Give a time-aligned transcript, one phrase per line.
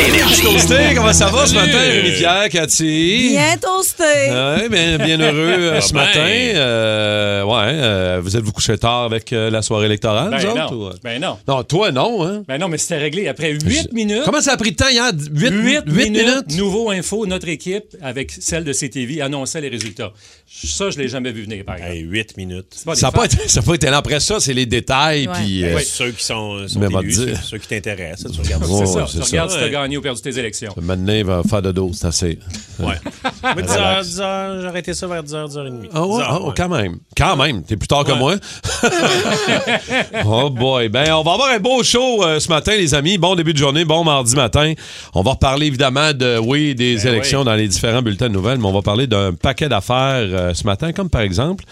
[0.00, 0.42] Énergie.
[0.42, 3.28] Toasté, comment ça va ce matin, Rémi-Pierre, Cathy?
[3.30, 4.02] Bien toasté.
[4.02, 6.02] Ouais, bien, bien heureux euh, ce bien.
[6.04, 6.20] matin.
[6.26, 10.56] Euh, ouais, euh, vous êtes vous couché tard avec euh, la soirée électorale, Ben vous
[10.56, 10.64] non.
[10.64, 10.92] autres, ou, euh?
[11.02, 11.38] Ben non.
[11.48, 12.42] Non, toi, non, hein?
[12.48, 14.22] Ben non, mais c'était réglé après 8 minutes.
[14.24, 15.10] Comment ça a pris de temps hier?
[15.32, 20.12] 8, 8 minutes, nouveau info, notre équipe, avec celle de CTV, annonçait les résultats.
[20.46, 21.94] Ça, je l'ai jamais vu venir, par exemple.
[21.94, 22.66] Hey, 8 minutes.
[22.84, 23.96] Pas Ça n'a pas, pas été là.
[23.98, 25.26] Après ça, c'est les détails.
[25.28, 25.34] Ouais.
[25.34, 27.42] Puis, Ben, euh, Ceux qui sont, sont élus, ceux, dire.
[27.42, 29.06] ceux qui t'intéressent, tu regardes Ouais, C'est ça.
[29.10, 29.56] tu regardes ça.
[29.56, 29.70] si t'as Ouais.
[29.84, 30.74] Gagné ou perdu tes élections.
[30.82, 32.38] maintenant, il va faire de dos, c'est assez.
[32.78, 32.94] Ouais.
[33.56, 35.88] Mais 10 heures, 10 heures, j'ai arrêté ça vers 10 heures, 10 heures et demie.
[35.92, 36.52] Ah ouais, 10 heures, ah, ouais.
[36.56, 36.96] quand même.
[37.16, 37.62] Quand même.
[37.62, 38.18] T'es plus tard que Ouais.
[38.18, 38.36] moi.
[40.24, 40.88] oh boy.
[40.88, 43.18] Ben, on va avoir un beau show euh, ce matin, les amis.
[43.18, 44.72] Bon début de journée, bon mardi matin.
[45.14, 47.44] On va reparler évidemment de, oui, des Ben élections oui.
[47.46, 50.64] dans les différents bulletins de nouvelles, mais on va parler d'un paquet d'affaires euh, ce
[50.64, 51.64] matin, comme par exemple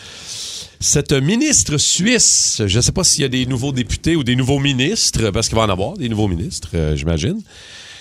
[0.81, 2.63] cette ministre suisse.
[2.67, 5.49] Je ne sais pas s'il y a des nouveaux députés ou des nouveaux ministres, parce
[5.49, 7.41] qu'il va en avoir des nouveaux ministres, euh, j'imagine,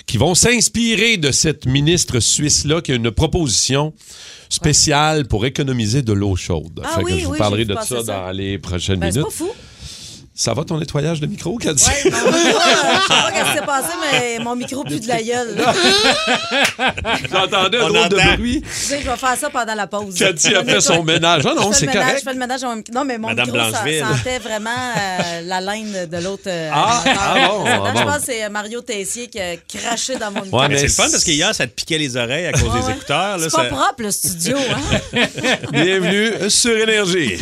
[0.06, 3.94] qui vont s'inspirer de cette ministre suisse-là qui a une proposition
[4.50, 6.82] spéciale pour économiser de l'eau chaude.
[6.84, 9.20] Ah Fait que oui, je vous oui, parlerai de ça, dans les prochaines Ben, c'est
[9.20, 9.32] minutes.
[9.38, 9.50] pas fou.
[10.34, 11.90] Ça va ton nettoyage de micro, Cathy?
[11.90, 14.84] Ouais, non, je sais pas, je sais pas ce qui s'est passé, mais mon micro
[14.86, 15.58] pue de la gueule.
[17.32, 18.62] J'entendais un On drôle de bruit.
[18.62, 20.16] Tu sais, je vais faire ça pendant la pause.
[20.18, 21.44] Cathy a Je fait son ménage.
[21.46, 22.20] Ah non, je c'est correct.
[22.20, 22.94] Je fais le ménage mon micro.
[22.94, 26.44] Non, mais mon Madame micro, ça sentait vraiment euh, la laine de l'autre.
[26.48, 28.06] euh, Ah, ah bon, ah Je bon.
[28.06, 30.60] pense que c'est Mario Tessier qui a craché dans mon micro.
[30.62, 32.80] Ouais, Mais c'est le fun parce qu'hier, ça te piquait les oreilles à cause Ouais,
[32.80, 32.94] des ouais.
[32.94, 33.38] écouteurs.
[33.38, 34.58] C'est pas ça- propre, le studio.
[34.58, 35.20] Hein?
[35.74, 37.38] Bienvenue sur Énergie.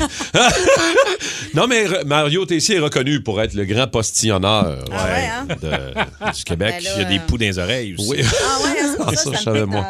[1.54, 5.48] non, mais Mario Tessier est reconnu pour être le grand postillonneur Ah ouais, hein?
[5.62, 6.76] de- du Québec.
[6.78, 8.10] Ben là, Il y a des poux dans les oreilles aussi.
[8.10, 8.18] Oui.
[8.24, 9.86] Ah ouais, Ah, ça, ça, ça dans.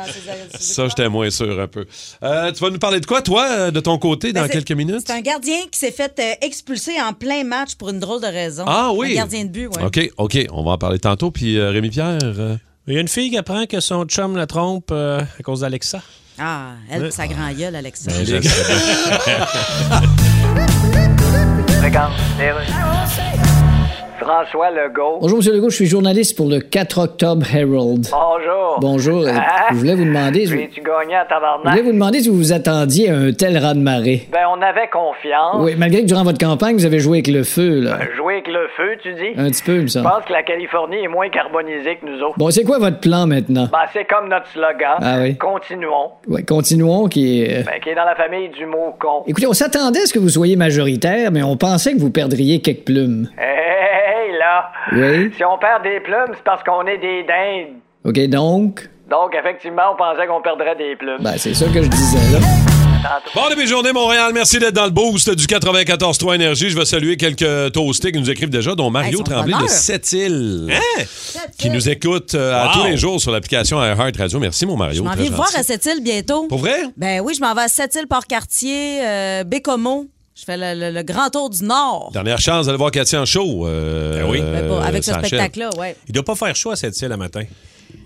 [0.59, 1.85] Ça, j'étais moins sûr un peu.
[2.23, 4.53] Euh, tu vas nous parler de quoi, toi, euh, de ton côté, dans Ben, c'est-
[4.53, 5.03] quelques minutes?
[5.07, 8.27] C'est un gardien qui s'est fait euh, expulser en plein match pour une drôle de
[8.27, 8.65] raison.
[8.67, 9.13] Ah oui.
[9.13, 9.83] Un gardien de but, oui.
[9.83, 10.37] OK, OK.
[10.51, 11.31] On va en parler tantôt.
[11.31, 12.19] Puis euh, Rémi-Pierre...
[12.23, 12.55] euh,
[12.87, 15.61] Il y a une fille qui apprend que son chum la trompe euh, à cause
[15.61, 16.01] d'Alexa.
[16.41, 18.09] Ah, elle, sa grand gueule, Alexa.
[18.11, 18.41] Ben,
[24.19, 25.17] François Legault.
[25.21, 25.53] Bonjour, M.
[25.55, 28.07] Legault, je suis journaliste pour le 4 octobre Herald.
[28.11, 28.77] Bonjour.
[28.79, 29.21] Bonjour.
[29.25, 29.67] euh, Ah.
[29.71, 30.45] je voulais vous demander.
[30.45, 31.29] Je, je Puis tu gagnais à voulais
[31.63, 31.83] tabarnak.
[31.83, 34.27] vous demander si vous vous attendiez à un tel raz-de-marée?
[34.31, 35.55] Ben, on avait confiance.
[35.59, 37.97] Oui, malgré que durant votre campagne, vous avez joué avec le feu, là.
[38.39, 39.37] Avec le feu, tu dis?
[39.37, 40.09] Un petit peu, il me Je semble.
[40.09, 42.37] pense que la Californie est moins carbonisée que nous autres.
[42.37, 43.67] Bon, c'est quoi votre plan maintenant?
[43.71, 44.97] Ben, c'est comme notre slogan.
[45.01, 45.37] Ah oui.
[45.37, 46.11] Continuons.
[46.27, 47.59] Ouais, continuons, qui est...
[47.59, 49.23] euh, Ben, qui est dans la famille du mot con.
[49.27, 52.61] Écoutez, on s'attendait à ce que vous soyez majoritaire, mais on pensait que vous perdriez
[52.61, 53.27] quelques plumes.
[53.37, 54.71] Hey, là.
[54.93, 55.31] Oui?
[55.35, 57.77] Si on perd des plumes, c'est parce qu'on est des dindes.
[58.05, 58.89] OK, donc...
[59.09, 61.17] Donc, effectivement, on pensait qu'on perdrait des plumes.
[61.21, 62.39] Ben, c'est ça que je disais, là.
[63.33, 64.31] Bon début de journée, Montréal.
[64.33, 66.69] Merci d'être dans le boost du 94.3 Énergie.
[66.69, 69.67] Je vais saluer quelques toastés qui nous écrivent déjà, dont Mario Tremblay de.
[69.67, 71.03] Sept-Îles, Hein?
[71.57, 74.39] qui nous écoute euh, à tous les jours sur l'application Heart Radio.
[74.39, 74.97] Merci, mon Mario.
[74.97, 76.47] Je m'en viens voir à Sept-Îles bientôt.
[76.47, 76.75] Pour vrai?
[76.97, 80.05] Ben oui, je m'en vais à Sept-Îles, Port-Cartier, euh, Bécomo.
[80.35, 82.11] Je fais le, le- le grand tour du Nord.
[82.13, 83.65] Dernière chance d'aller voir Cathy en show.
[83.65, 84.41] euh, Ben oui.
[84.41, 85.95] Ben, pas- avec ce spectacle-là, ouais.
[86.07, 87.43] Il doit pas faire chaud à cette île le matin.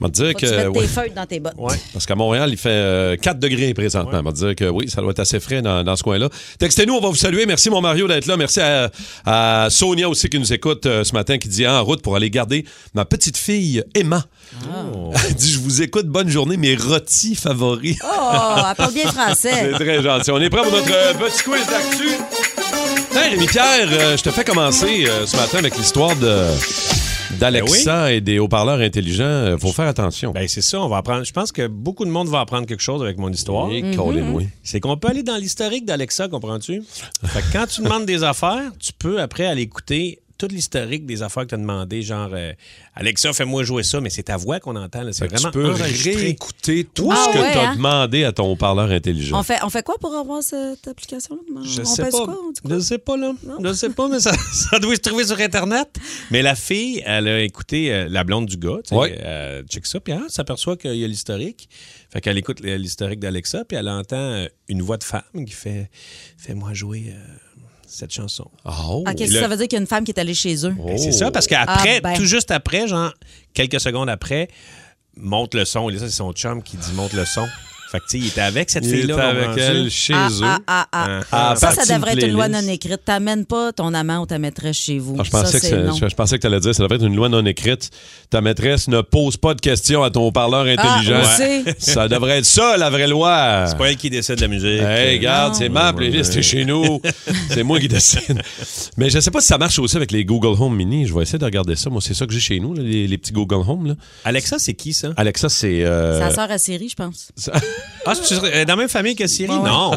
[0.01, 1.53] On va te dire Faut que tu ouais, tes feuilles dans tes bottes.
[1.57, 1.75] Ouais.
[1.93, 4.19] parce qu'à Montréal, il fait euh, 4 degrés présentement.
[4.19, 6.29] On va te dire que oui, ça doit être assez frais dans, dans ce coin-là.
[6.59, 7.45] Textez-nous, on va vous saluer.
[7.45, 8.37] Merci, mon Mario, d'être là.
[8.37, 8.89] Merci à,
[9.25, 12.29] à Sonia aussi qui nous écoute euh, ce matin, qui dit en route pour aller
[12.29, 14.25] garder ma petite fille Emma.
[15.27, 17.97] Elle dit Je vous écoute, bonne journée, mes rôtis favoris.
[18.03, 18.07] Oh,
[18.69, 19.51] elle parle bien français.
[19.77, 20.31] C'est très gentil.
[20.31, 22.09] On est prêt pour notre euh, petit quiz d'actu.
[23.15, 26.47] Hey, Rémi-Pierre, euh, je te fais commencer euh, ce matin avec l'histoire de
[27.39, 29.23] d'Alexa et des haut-parleurs intelligents.
[29.23, 30.31] Euh, faut faire attention.
[30.31, 31.23] Ben, c'est ça, on va apprendre.
[31.23, 33.67] Je pense que beaucoup de monde va apprendre quelque chose avec mon histoire.
[33.67, 34.47] Oui.
[34.63, 36.83] C'est qu'on peut aller dans l'historique d'Alexa, comprends-tu?
[37.25, 41.21] Fait que quand tu demandes des affaires, tu peux après aller écouter tout l'historique des
[41.23, 42.51] affaires que tu as demandé, genre euh,
[42.95, 45.03] Alexa, fais-moi jouer ça, mais c'est ta voix qu'on entend.
[45.03, 45.13] là.
[45.13, 47.75] C'est vraiment tu peux réécouter tout Ah ce que ouais, tu as hein?
[47.75, 49.39] demandé à ton haut-parleur intelligent.
[49.39, 51.41] On fait, on fait quoi pour avoir cette application-là?
[51.63, 52.25] Je on sais pèse pas.
[52.25, 52.37] quoi?
[52.65, 52.69] On?
[52.69, 53.33] Je sais pas, là.
[53.63, 55.89] Je sais pas, mais ça, ça doit se trouver sur Internet.
[56.31, 58.77] Mais la fille, elle a écouté euh, la blonde du gars.
[58.83, 59.17] tu sais, Ouais.
[59.23, 61.69] euh, check ça, puis elle s'aperçoit qu'il y a l'historique.
[62.11, 65.89] Fait qu'elle écoute l'historique d'Alexa, puis elle entend une voix de femme qui fait
[66.37, 67.17] Fais-moi jouer euh,
[67.93, 68.49] cette chanson.
[68.65, 69.03] Oh.
[69.07, 70.75] OK, ça veut dire qu'il y a une femme qui est allée chez eux.
[70.85, 72.13] Ben, c'est ça, parce qu'après, Ah, ben.
[72.15, 73.13] tout juste après, genre
[73.53, 74.47] quelques secondes après,
[75.15, 75.89] monte le son.
[75.89, 77.47] Et là, ça, c'est son chum qui dit monte le son.
[77.93, 79.13] Fait que, tu sais, il était avec cette Il fille-là.
[79.13, 80.39] était avec elle chez Ah, eux.
[80.43, 81.21] ah, ah, ah.
[81.31, 83.01] Ah, ça, ça devrait de être une loi non écrite.
[83.05, 85.15] T'amènes pas ton amant ou ta maîtresse chez vous.
[85.19, 85.69] Ah, je pensais ça, que c'est
[85.99, 87.91] c'est- je, pensais que tu allais dire ça devrait être une loi non écrite.
[88.31, 91.21] Ta maîtresse ne pose pas de questions à ton parleur intelligent.
[91.23, 91.63] Ah, aussi.
[91.77, 93.65] Ça devrait être ça, la vraie loi.
[93.67, 94.81] C'est pas elle qui décide de la musique.
[94.81, 96.99] Hey, regarde, c'est ma playlist, c'est chez nous.
[97.51, 98.41] c'est moi qui décide.
[98.97, 101.05] Mais je sais pas si ça marche aussi avec les Google Home Mini.
[101.05, 101.91] Je vais essayer de regarder ça.
[101.91, 103.85] Moi, c'est ça que j'ai chez nous, là, les, les petits Google Home.
[103.85, 103.93] Là.
[104.25, 105.09] Alexa, c'est qui, ça?
[105.15, 105.83] Alexa, c'est.
[105.85, 107.31] euh, Ça sort à série, je pense.
[108.05, 108.35] Ah, c'est
[108.65, 109.49] dans la même famille que Siri?
[109.49, 109.59] Ouais.
[109.63, 109.91] Non.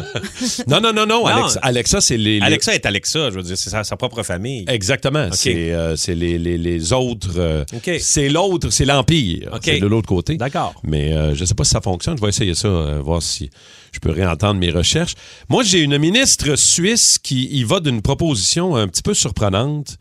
[0.67, 1.25] Non, non, non, non.
[1.25, 2.39] Alexa, Alexa, c'est les.
[2.39, 4.63] les- Alexa est Alexa, je veux dire, c'est sa, sa propre famille.
[4.69, 5.27] Exactement.
[5.33, 7.31] C'est euh, c'est les, les, les autres.
[7.37, 7.65] euh.
[7.99, 9.49] C'est l'autre, c'est l'Empire.
[9.53, 9.61] OK.
[9.65, 10.37] C'est de l'autre côté.
[10.37, 10.73] D'accord.
[10.83, 12.15] Mais euh, je ne sais pas si ça fonctionne.
[12.17, 13.49] Je vais essayer ça, euh, voir si
[13.91, 15.15] je peux réentendre mes recherches.
[15.49, 19.97] Moi, j'ai une ministre suisse qui y va d'une proposition un petit peu surprenante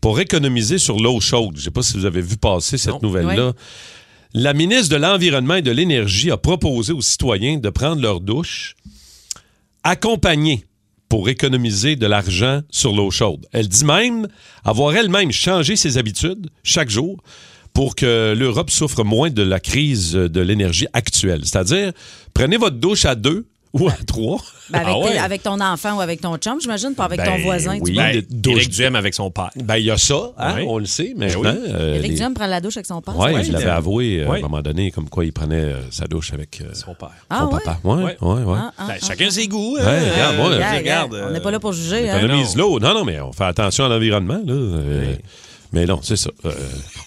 [0.00, 1.52] pour économiser sur l'eau chaude.
[1.54, 2.98] Je ne sais pas si vous avez vu passer cette Non.
[3.02, 3.52] nouvelle-là.
[4.36, 8.74] La ministre de l'Environnement et de l'Énergie a proposé aux citoyens de prendre leur douche
[9.84, 10.64] accompagnée
[11.08, 13.46] pour économiser de l'argent sur l'eau chaude.
[13.52, 14.26] Elle dit même
[14.64, 17.22] avoir elle-même changé ses habitudes chaque jour
[17.74, 21.42] pour que l'Europe souffre moins de la crise de l'énergie actuelle.
[21.44, 21.92] C'est-à-dire,
[22.34, 24.42] prenez votre douche à deux ou à trois.
[24.70, 25.12] Ben, avec, Ah ouais?
[25.12, 27.74] tes- avec ton enfant ou avec ton chum, j'imagine, pas avec ton Ben, voisin.
[27.80, 27.82] oui.
[27.90, 28.02] tu vois.
[28.04, 29.50] Ben, Ben, douche- Duhem avec son père.
[29.56, 30.64] Ben, il y a ça, hein, Oui.
[30.66, 31.42] on le sait maintenant.
[31.54, 31.70] oui.
[31.74, 33.14] Euh, Éric les- Duhem prend la douche avec son père.
[33.18, 34.36] Oui, c'est je l'avais avoué euh, Oui.
[34.36, 37.10] à un moment donné, comme quoi il prenait euh, sa douche avec euh, Son père.
[37.28, 37.60] Ah son ouais?
[37.64, 37.78] papa.
[37.84, 38.16] Oui, Ouais.
[38.20, 38.58] oui, oui.
[39.06, 39.30] Chacun ah.
[39.30, 39.76] ses goûts.
[39.76, 40.00] Ouais, hein.
[40.78, 42.08] regarde, moi, On n'est pas là pour juger.
[42.10, 42.18] hein.
[42.18, 42.80] économise l'eau.
[42.80, 44.40] Non, non, mais on fait attention à l'environnement.
[44.46, 44.54] Là.
[45.74, 46.30] Mais non, c'est ça.
[46.44, 46.52] Euh,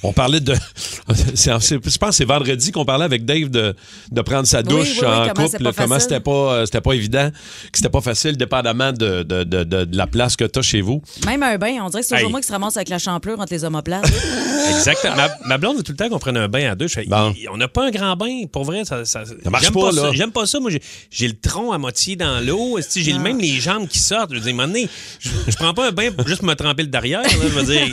[0.03, 0.53] on parlait de.
[1.35, 3.73] c'est- c'est- je pense que c'est vendredi qu'on parlait avec Dave de,
[4.11, 5.71] de prendre sa douche oui, oui, en comment couple.
[5.75, 7.29] comment c'était pas, euh, c'était pas évident,
[7.71, 10.61] que c'était pas facile, dépendamment de, de, de, de- de la place que tu as
[10.61, 11.01] chez vous.
[11.25, 12.31] Même un bain, on dirait que c'est toujours Hey.
[12.31, 14.05] moi qui se ramasse avec la champlure entre les omoplates.
[14.69, 15.15] Exactement.
[15.15, 16.87] Ma, ma blonde veut tout le temps qu'on prenne un bain à deux.
[16.87, 17.33] Je fais, Bon.
[17.39, 18.43] il- on n'a pas un grand bain.
[18.51, 20.11] Pour vrai, ça, ça, marche j'aime pas, là.
[20.13, 20.59] J'aime pas ça.
[20.59, 22.77] Moi, j'ai, j'ai le tronc à moitié dans l'eau.
[22.95, 23.19] J'ai Ah.
[23.19, 24.33] même les jambes qui sortent.
[24.33, 24.87] Je veux dire,
[25.19, 27.21] je, je prends pas un bain pour juste me tremper le derrière.
[27.21, 27.29] là.
[27.29, 27.87] Je veux dire,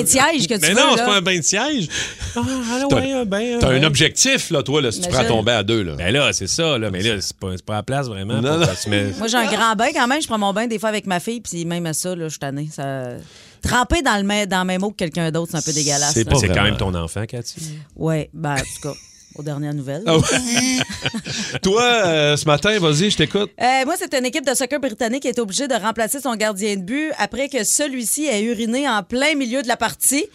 [0.00, 0.94] bain de siège que tu Mais veux, non, là.
[0.96, 1.88] c'est pas un bain de siège.
[2.36, 3.58] Ah, ah, T'as- ouais, un bain.
[3.60, 5.26] T'as un objectif, là, toi, là, si tu Imagine.
[5.26, 5.82] prends ton bain à deux.
[5.82, 5.94] Là.
[5.96, 6.78] Ben là, c'est ça.
[6.78, 6.90] Là.
[6.90, 8.34] Mais là, c'est pas, c'est pas la place vraiment.
[8.40, 9.12] Non, pour- non.
[9.18, 10.20] Moi, j'ai un grand bain quand même.
[10.22, 12.30] Je prends mon bain des fois avec ma fille, puis même à ça, là, je
[12.30, 12.68] suis tannée.
[12.72, 13.08] Ça...
[13.62, 16.12] Tremper dans le, même, dans le même eau que quelqu'un d'autre, c'est un peu dégueulasse.
[16.14, 16.30] C'est là.
[16.30, 16.68] pas c'est quand vraiment.
[16.68, 17.60] même ton enfant, Cathy.
[17.94, 18.94] Ouais, ben, en tout cas,
[19.34, 20.02] aux dernières nouvelles.
[20.06, 20.22] Ah ouais.
[21.62, 23.50] toi, euh, ce matin, vas-y, je t'écoute.
[23.60, 26.76] Euh, moi, c'est une équipe de soccer britannique qui est obligée de remplacer son gardien
[26.76, 30.26] de but après que celui-ci ait uriné en plein milieu de la partie.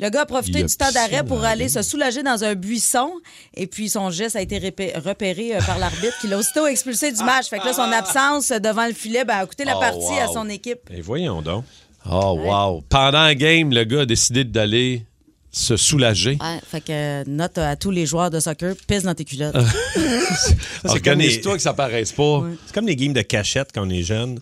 [0.00, 3.10] Le gars a profité a du temps d'arrêt pour aller se soulager dans un buisson.
[3.54, 7.22] Et puis, son geste a été repéré euh, par l'arbitre qui l'a aussitôt expulsé du
[7.22, 7.48] match.
[7.48, 10.26] Fait que là, son absence devant le filet ben, a coûté la Oh, partie à
[10.28, 10.34] wow.
[10.34, 10.80] son équipe.
[10.90, 11.64] Et voyons donc.
[12.10, 12.82] Oh, wow.
[12.88, 15.06] Pendant la game, le gars a décidé d'aller
[15.52, 16.38] se soulager.
[16.40, 19.54] Ouais, fait que euh, note à tous les joueurs de soccer, pisse dans tes culottes.
[19.54, 19.64] Ah.
[19.94, 22.44] c'est comme Organise-toi que ça paraisse pas.
[22.66, 24.40] C'est comme les games de cachette quand on est jeune,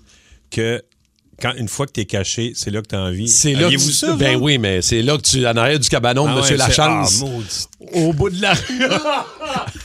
[0.51, 0.83] que
[1.40, 3.28] quand, une fois que t'es caché, c'est là que t'as envie.
[3.28, 3.92] C'est là que tu...
[3.92, 6.56] ça, Ben oui, mais c'est là que tu en arrière du cabanon de Ah Monsieur
[6.56, 7.25] ouais, Lachance.
[7.25, 8.82] Ah, au bout de la rue.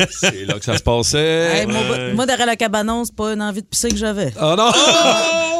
[0.09, 1.59] c'est là que ça se passait.
[1.59, 1.79] Hey, moi,
[2.13, 4.33] moi, derrière le cabanon, c'est pas une envie de pisser que j'avais.
[4.41, 4.71] Oh non!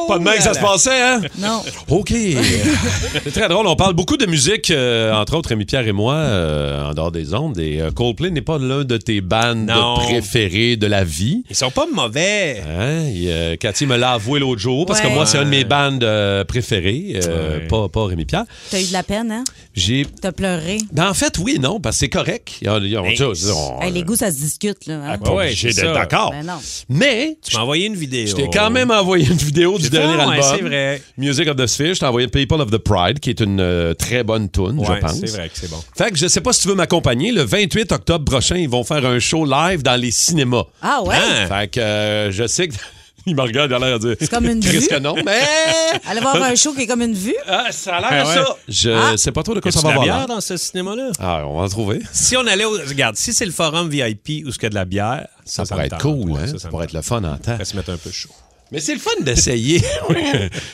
[0.07, 1.21] pas de même que ça se passait, hein?
[1.37, 1.61] Non.
[1.89, 2.09] OK.
[2.11, 3.67] c'est très drôle.
[3.67, 7.33] On parle beaucoup de musique, euh, entre autres, Rémi-Pierre et moi, euh, en dehors des
[7.33, 7.57] ondes.
[7.57, 11.43] Et euh, Coldplay n'est pas l'un de tes bandes préférées de la vie.
[11.49, 12.61] Ils sont pas mauvais.
[12.67, 13.05] Hein?
[13.13, 15.63] Et, euh, Cathy me l'a avoué l'autre jour, parce que moi, c'est une de mes
[15.63, 17.67] bandes euh, préférées, euh, Ouais.
[17.67, 18.45] pas, pas Rémi-Pierre.
[18.71, 19.43] T'as eu de la peine, hein?
[19.73, 20.05] J'ai...
[20.21, 20.77] T'as pleuré?
[20.91, 22.53] Ben, en fait, oui et non, parce que c'est correct.
[22.65, 25.01] On, on- Hey, on- Hey, les goûts, ça se discute, là.
[25.03, 25.17] hein?
[25.17, 25.99] pas Ouais, obligé c'est d'être ça.
[25.99, 26.31] d'accord.
[26.31, 26.53] Ben non.
[26.89, 28.27] Mais, Tu m'as envoyé une vidéo.
[28.27, 30.55] je t'ai quand même envoyé une vidéo du J'ai dernier ouais, album.
[30.57, 31.01] c'est vrai.
[31.17, 31.93] Music of the Sphere.
[31.95, 34.85] Je t'ai envoyé People of the Pride, qui est une euh, très bonne tune, Ouais,
[34.95, 35.19] je pense.
[35.19, 35.81] c'est vrai que c'est bon.
[35.97, 37.31] Fait que je sais pas si tu veux m'accompagner.
[37.31, 40.63] Le 28 octobre prochain, ils vont faire un show live dans les cinémas.
[40.81, 41.15] Ah ouais?
[41.15, 41.47] Hein?
[41.47, 42.75] Fait que euh, je sais que.
[43.27, 44.17] Il me regarde, il a l'air de dire.
[44.19, 44.87] C'est comme une vue.
[44.87, 45.41] que non, mais.
[46.07, 47.35] Allez voir un show qui est comme une vue.
[47.47, 48.45] Ah, ça a l'air Ah de ouais.
[48.45, 48.57] ça.
[48.67, 49.17] Je Ah.
[49.17, 50.17] sais pas trop de quoi ça de va la avoir.
[50.17, 51.09] bière dans ce cinéma-là?
[51.19, 52.01] Ah, on va en trouver.
[52.11, 52.71] Si on allait au.
[52.71, 55.65] Regarde, si c'est le forum VIP où ce qu'il y a de la bière, Ça,
[55.65, 56.47] ça, pourrait être cool, hein?
[56.47, 57.57] Ça, Ça, pourrait être le fun en temps.
[57.57, 58.29] Va se mettre un peu chaud.
[58.75, 59.79] Mais c'est le fun d'essayer.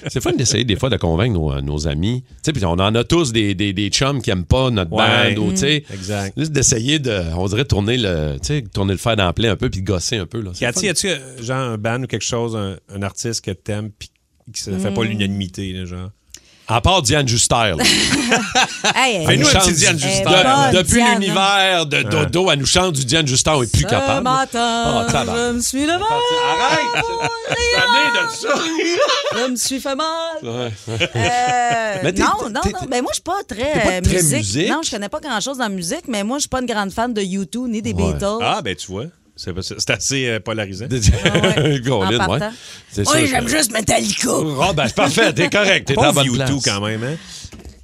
[0.08, 2.24] c'est le fun d'essayer des fois de convaincre nos, nos amis.
[2.24, 4.92] Tu sais, puis on en a tous des, des, des chums qui aiment pas notre
[4.92, 5.36] Ouais.
[5.36, 5.84] band ou tu sais.
[5.94, 6.34] Exact.
[6.38, 9.52] Juste d'essayer de, on dirait tourner le, tu sais, tourner le fer dans le plein
[9.52, 10.52] un peu puis de gosser un peu là.
[10.60, 14.10] Cathy, as-tu euh, genre un band ou quelque chose, un, un artiste que t'aimes puis
[14.52, 14.94] que ça fait Hmm.
[14.96, 16.10] pas l'unanimité, genre?
[16.74, 17.74] À part Diane Juster.
[17.78, 17.84] là.
[18.96, 20.24] Hey, Fais-nous Elle un nous petit chante Diane Juster.
[20.24, 23.82] bonne, depuis Diane, l'univers de Dodo, elle nous chante du Diane Juster, on est plus
[23.82, 24.24] Ce capable.
[24.24, 25.36] matin, Oh, tabarnak.
[25.36, 27.06] je me suis levé, Arrête!
[27.78, 28.62] Amenez de ça!
[29.46, 30.08] je me suis fait mal.
[30.44, 30.72] Ouais.
[30.90, 32.80] Euh, Mais t'es- non, non, t'es- non.
[32.90, 34.38] Ben, moi, je suis pas très, pas euh, très musique.
[34.38, 34.70] musique?
[34.70, 36.92] Non, je connais pas grand-chose dans la musique, mais moi, je suis pas une grande
[36.92, 38.14] fan de U2 ni des Ouais.
[38.14, 38.40] Beatles.
[38.42, 39.06] Ah, ben tu vois.
[39.78, 40.86] C'est assez euh, polarisant.
[41.86, 42.18] Colin, En ouais.
[42.18, 42.52] partant.
[42.92, 44.30] C'est Oui, sûr j'aime juste Metallica.
[44.62, 46.52] Ah, ben, c'est parfait, t'es correct, t'es en bonne U2 place.
[46.64, 47.16] quand même, hein?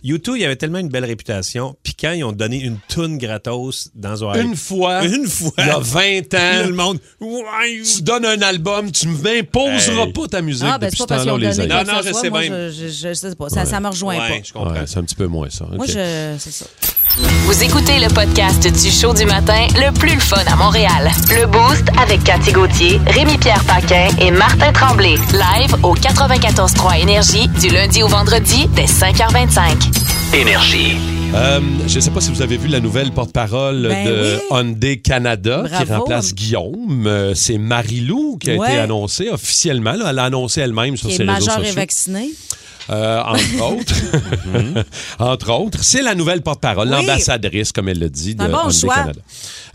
[0.06, 1.76] U2, il avait tellement une belle réputation.
[1.84, 5.52] Puis quand ils ont donné une toune gratos dans Ohio, Une fois, Une fois.
[5.58, 7.00] il y a 20 Puis le ans, monde.
[7.20, 10.14] Ouais, tu donnes un album, tu m'imposeras Hey.
[10.14, 11.74] pas ta musique Ah, ben, depuis c'est ce pas parce temps-là, qu'ils ont les donné
[11.74, 11.88] amis.
[11.90, 12.42] Non, non, je sais bien.
[12.70, 13.50] je, je, je sais pas.
[13.50, 14.44] Ça, ça me rejoint Ouais, pas.
[14.46, 14.72] je comprends.
[14.74, 15.66] Ouais, c'est un petit peu moins ça.
[15.74, 16.36] Moi, je...
[16.38, 16.66] C'est ça.
[17.16, 21.10] Vous écoutez le podcast du show du matin le plus le fun à Montréal.
[21.32, 25.16] Le Boost avec Cathy Gauthier, Rémi-Pierre Paquin et Martin Tremblay.
[25.32, 30.36] Live au 94.3 Énergie du lundi au vendredi dès 5h25.
[30.36, 30.98] Énergie.
[31.34, 34.58] Euh, je ne sais pas si vous avez vu la nouvelle porte-parole Ben de oui.
[34.58, 37.06] Hyundai Canada qui remplace Guillaume.
[37.08, 38.70] Euh, c'est Marie-Lou qui a Ouais.
[38.70, 39.94] été annoncée officiellement.
[39.94, 40.08] là.
[40.12, 41.76] Elle a annoncé elle-même sur Qui est ses réseaux majeur et sociaux.
[42.90, 43.94] Euh, entre autres.
[45.20, 45.84] entre autres.
[45.84, 46.94] C'est la nouvelle porte-parole, Oui.
[46.96, 48.96] l'ambassadrice, comme elle le dit, de un bon Hyundai choix.
[48.96, 49.20] Canada.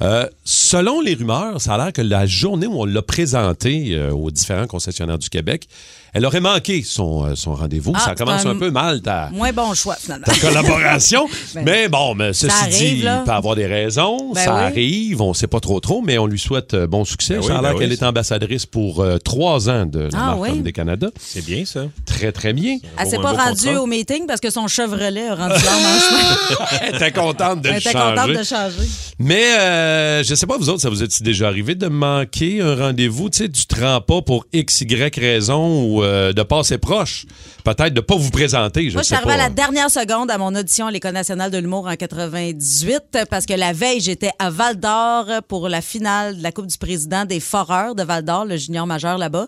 [0.02, 4.10] Euh, selon les rumeurs, ça a l'air que la journée où on l'a présentée euh,
[4.12, 5.68] aux différents concessionnaires du Québec,
[6.14, 7.92] elle aurait manqué son, euh, son rendez-vous.
[7.96, 10.26] Ah, ça commence c'est un un- peu mal, ta, Moins bon choix, finalement.
[10.26, 11.26] ta collaboration.
[11.54, 13.18] Ben, mais bon, mais ceci ça arrive, dit, là.
[13.20, 14.32] il peut avoir des raisons.
[14.34, 14.60] Ben ça oui.
[14.62, 17.34] arrive, on ne sait pas trop trop, mais on lui souhaite euh, bon succès.
[17.36, 17.94] Ben ça oui, a l'air ben qu'elle oui.
[18.00, 20.48] est ambassadrice pour euh, trois ans de la Ah marque oui.
[20.50, 21.08] Hyundai Canada.
[21.20, 21.84] C'est bien, ça.
[22.06, 22.78] Très, très bien.
[22.98, 23.82] Elle s'est pas rendue contrat.
[23.82, 26.66] au meeting parce que son Chevrolet a rendu chemin.
[26.82, 28.14] Elle était contente de Elle le était changer.
[28.14, 28.88] contente de changer.
[29.18, 32.74] Mais euh, je sais pas, vous autres, ça vous est déjà arrivé de manquer un
[32.76, 33.28] rendez-vous?
[33.30, 37.26] Tu sais, tu te rends pas pour X, Y raison ou euh, de passer proche.
[37.64, 40.38] Peut-être de pas vous présenter, je Moi, je suis arrivée à la dernière seconde à
[40.38, 44.50] mon audition à l'École nationale de l'humour en 98 parce que la veille, j'étais à
[44.50, 48.44] Val d'Or pour la finale de la Coupe du président des Foreurs de Val d'Or,
[48.44, 49.46] le junior majeur là-bas.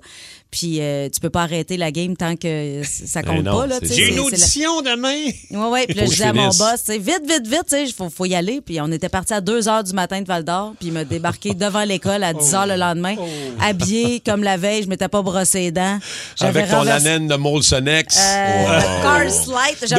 [0.54, 3.66] Puis euh, tu peux pas arrêter la game tant que ça compte Eh non, pas.
[3.66, 5.24] Là, J'ai une la- audition demain.
[5.50, 5.80] Oui, oui.
[5.88, 7.92] Puis là, je disais à mon boss, tu sais, vite, vite, vite, tu sais, il
[7.92, 8.60] faut, faut y aller.
[8.60, 10.74] Puis on était parti à 2 h du matin de Val d'Or.
[10.78, 13.16] Puis il m'a débarqué devant l'école à 10 h le lendemain,
[13.60, 14.84] habillé comme la veille.
[14.84, 15.98] Je m'étais pas brossé les dents.
[16.40, 18.16] Avec ton renversé- de Molsonex.
[18.16, 19.02] euh, Wow.
[19.02, 19.84] Cars Light.
[19.88, 19.96] J'en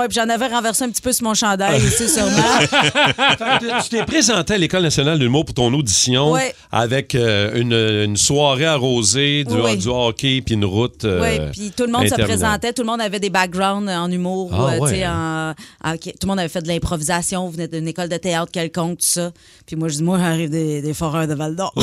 [0.00, 2.32] ouais, avais renversé un petit peu sur mon chandail aussi, sûrement.
[3.82, 6.54] tu t'es présenté à l'École nationale de l'humour pour ton audition Ouais.
[6.70, 9.76] avec euh, une, une soirée arrosée, du, Oui.
[9.76, 11.04] du hockey puis une route.
[11.04, 14.10] euh, Oui, puis tout le monde se présentait, tout le monde avait des backgrounds en
[14.10, 15.06] humour, Ah, euh, ouais.
[15.06, 18.98] en- en- tout le monde avait fait de l'improvisation, venait d'une école de théâtre quelconque,
[18.98, 19.32] tout ça.
[19.66, 21.72] Puis moi, je dis, moi, j'arrive des, des foreurs de Val d'Or.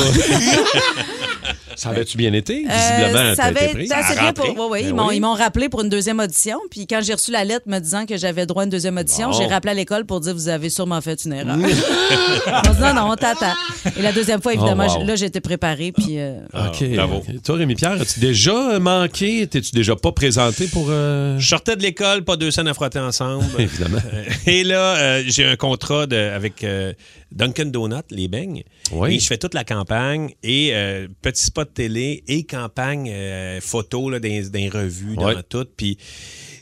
[1.80, 2.64] Ça avait-tu bien été?
[2.68, 4.70] Euh, Visiblement, ça avait été assez Ça a bien pour.
[4.70, 5.16] Ben ils m'ont- oui.
[5.16, 6.58] ils m'ont rappelé pour une deuxième audition.
[6.70, 9.30] Puis quand j'ai reçu la lettre me disant que j'avais droit à une deuxième audition,
[9.30, 9.38] Bon.
[9.38, 11.56] j'ai rappelé à l'école pour dire vous avez sûrement fait une erreur.
[12.68, 13.54] on dit non, non, on t'attend.
[13.98, 15.00] Et la deuxième fois, évidemment, Oh, wow.
[15.02, 15.92] je- là, j'étais préparée.
[15.92, 16.18] Puis.
[16.18, 16.84] euh, OK.
[16.94, 17.16] bravo.
[17.26, 17.42] OK.
[17.42, 19.46] Toi, Rémi-Pierre, as-tu déjà manqué?
[19.46, 20.86] T'es-tu déjà pas présenté pour...
[20.90, 23.44] euh, Je sortais de l'école, pas deux scènes à frotter ensemble.
[23.58, 23.98] Évidemment.
[24.46, 26.92] Et là, euh, j'ai un contrat de- avec euh,
[27.32, 28.64] Dunkin' Donuts, les beignes.
[28.92, 29.14] Oui.
[29.14, 34.10] Et je fais toute la campagne et euh, petit spot télé et campagne euh, photo
[34.10, 35.66] là, dans, dans les revues, dans tout.
[35.76, 35.98] Puis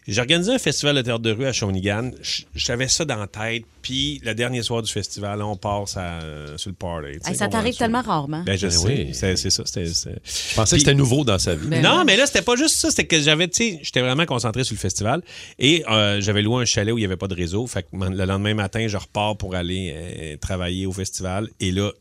[0.09, 2.11] j'ai organisé un festival de terre de rue à Shawinigan.
[2.55, 3.65] J'avais ça dans la tête.
[3.83, 6.19] Puis le dernier soir du festival, on passe à-
[6.57, 7.19] sur le party.
[7.27, 8.43] hey, ça t'arrive tellement rarement.
[8.43, 8.87] Ben, je Ben sais.
[8.87, 9.09] oui.
[9.13, 9.63] C'est ça.
[9.65, 11.69] Je pensais que c'était nouveau dans sa vie.
[11.69, 12.05] Ben non, oui.
[12.07, 12.91] mais là, c'était pas juste ça.
[12.91, 15.23] C'était que j'avais, tu sais, j'étais vraiment concentré sur le festival.
[15.59, 17.67] Et euh, j'avais loué un chalet où il n'y avait pas de réseau.
[17.67, 21.49] Fait que le lendemain matin, je repars pour aller euh, travailler au festival.
[21.61, 21.93] Et là,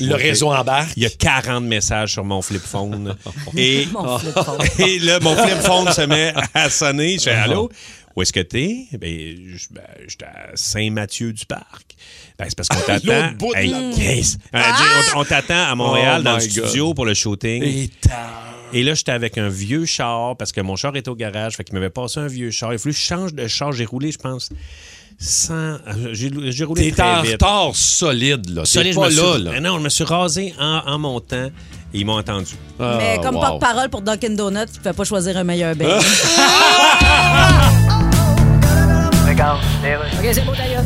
[0.00, 0.90] Le réseau embarque.
[0.96, 3.14] Il y a 40 messages sur mon flip phone.
[3.56, 4.58] et, Mon flip phone.
[4.86, 7.18] et là, mon flip phone se met à sonner.
[7.18, 7.70] Je fais Allô?
[8.16, 8.86] Où est-ce que t'es?
[8.98, 11.94] Ben, je ben, j'étais à Saint-Mathieu-du-Parc.
[12.38, 13.32] Ben, c'est parce qu'on t'attend.
[13.38, 14.38] Bout Hey, yes.
[14.54, 14.60] Euh,
[15.14, 16.50] on on t'attend à Montréal Oh dans le God.
[16.50, 17.62] studio pour le shooting.
[17.62, 17.90] Et
[18.72, 21.56] Et là, j'étais avec un vieux char parce que mon char était au garage.
[21.56, 22.72] Fait qu'il m'avait passé un vieux char.
[22.72, 23.72] Il a fallu que je change de char.
[23.72, 24.48] J'ai roulé, je pense,
[25.18, 25.52] 100.
[25.54, 25.78] euh,
[26.12, 27.32] J'ai roulé T'es très en vite.
[27.32, 28.64] retard solide, là.
[28.64, 29.50] Solide, je pas me suis- là.
[29.52, 32.52] Mais Non, je me suis rasé en, en montant et ils m'ont entendu.
[32.78, 33.40] Mais Ah, comme wow.
[33.42, 35.98] porte-parole pour Dunkin' Donuts, tu ne pouvais pas choisir un meilleur bain.
[39.26, 40.18] Regarde, rues.
[40.28, 40.82] OK, c'est beau d'ailleurs.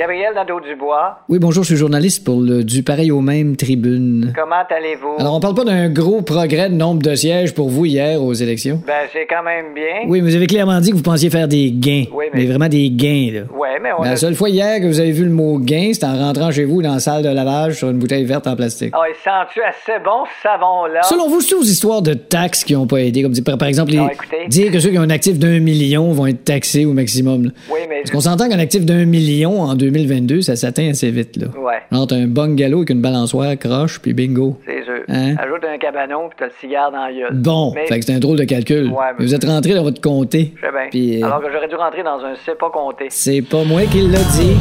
[0.00, 4.32] Gabriel Nadeau-Dubois, Oui, bonjour, je suis journaliste pour le Du Pareil au même Tribune.
[4.34, 5.16] comment allez-vous?
[5.18, 8.32] Alors, on parle pas d'un gros progrès de nombre de sièges pour vous hier aux
[8.32, 8.80] élections?
[8.86, 10.08] Ben, c'est quand même bien.
[10.08, 12.04] Oui, mais vous avez clairement dit que vous pensiez faire des gains.
[12.14, 13.40] Oui, mais- vraiment des gains, là.
[13.54, 14.16] Ouais, mais on La a...
[14.16, 16.80] seule fois hier que vous avez vu le mot gain, c'est en rentrant chez vous
[16.80, 18.94] dans la salle de lavage sur une bouteille verte en plastique.
[18.96, 21.02] Ah, il sent-tu assez bon, ce savon-là?
[21.02, 23.98] Selon vous, c'est aux histoires de taxes qui n'ont pas aidé, comme par exemple, les-
[23.98, 24.46] Non, écoutez.
[24.48, 27.44] dire que ceux qui ont un actif d'un million vont être taxés au maximum.
[27.44, 27.50] là.
[27.70, 27.96] Oui, mais...
[28.00, 31.36] Parce qu'on s'entend qu'un actif d'un million en 2022, ça s'atteint assez vite.
[31.36, 31.48] Là.
[31.58, 34.58] Ouais, Entre un bungalow avec une balançoire croche, puis bingo.
[34.66, 35.14] c'est sûr.
[35.14, 35.34] Hein?
[35.38, 37.34] Ajoute un cabanon puis t'as le cigare dans la gueule.
[37.34, 38.88] Bon, Mais, fait que c'est un drôle de calcul.
[38.88, 40.54] Ouais, mais- Mais Vous êtes rentré dans votre comté.
[40.56, 40.88] je sais bien.
[40.90, 43.06] Puis, euh, Alors que j'aurais dû rentrer dans un c'est pas compté.
[43.10, 44.56] c'est pas moi qui l'a dit.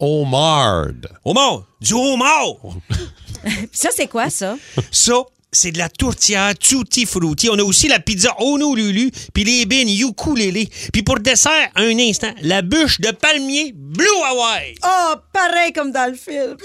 [0.00, 0.92] Homard.
[1.24, 1.64] Homard!
[1.80, 2.56] Du homard!
[3.72, 4.56] Ça, c'est quoi, ça?
[4.90, 5.14] Ça,
[5.50, 7.48] c'est de la tourtière tutti frutti.
[7.50, 10.68] On a aussi la pizza Honolulu, puis les bines ukulélé.
[10.92, 14.74] Puis pour dessert, un instant, la bûche de palmier Blue Hawaii.
[14.84, 16.56] Oh, pareil comme dans le film.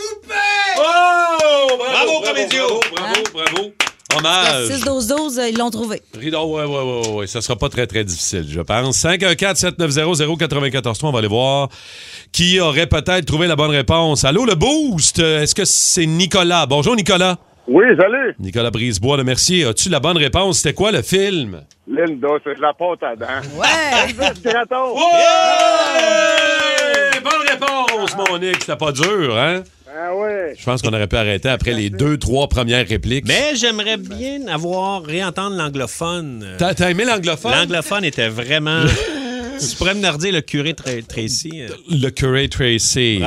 [0.78, 1.78] Oh!
[1.78, 2.80] Bravo, comédio!
[2.92, 3.72] Bravo, bravo, bravo.
[4.18, 4.70] Hommage.
[4.70, 6.02] 6-12-12, euh, ils l'ont trouvé.
[6.18, 7.28] Rideau, ouais, ouais, ouais, ouais.
[7.28, 8.98] Ça sera pas très, très difficile, je pense.
[9.04, 11.06] 514-790-0943.
[11.08, 11.70] On va aller voir
[12.32, 14.24] qui aurait peut-être trouvé la bonne réponse.
[14.26, 15.20] Allô, le boost?
[15.20, 16.66] Est-ce que c'est Nicolas?
[16.66, 17.38] Bonjour, Nicolas.
[17.68, 18.36] Oui, salut.
[18.40, 19.64] Nicolas Brisebois de Mercier.
[19.66, 20.58] As-tu la bonne réponse?
[20.58, 21.62] C'était quoi le film?
[21.88, 23.26] Linda, c'est de la pâte à dents.
[23.58, 24.14] Ouais!
[27.24, 28.58] Bonne réponse, mon Nick.
[28.60, 29.64] C'était pas dur, hein?
[29.96, 30.56] Ah ouais.
[30.58, 33.26] Je pense qu'on aurait pu arrêter après les deux, trois premières répliques.
[33.28, 36.56] Mais j'aimerais bien avoir réentendre l'anglophone.
[36.58, 37.52] T'as t'as aimé l'anglophone?
[37.52, 38.84] L'anglophone était vraiment.
[39.70, 40.02] tu pourrais me
[40.32, 41.52] le curé Tra- Tracy.
[41.62, 43.22] euh, Le curé Tracy.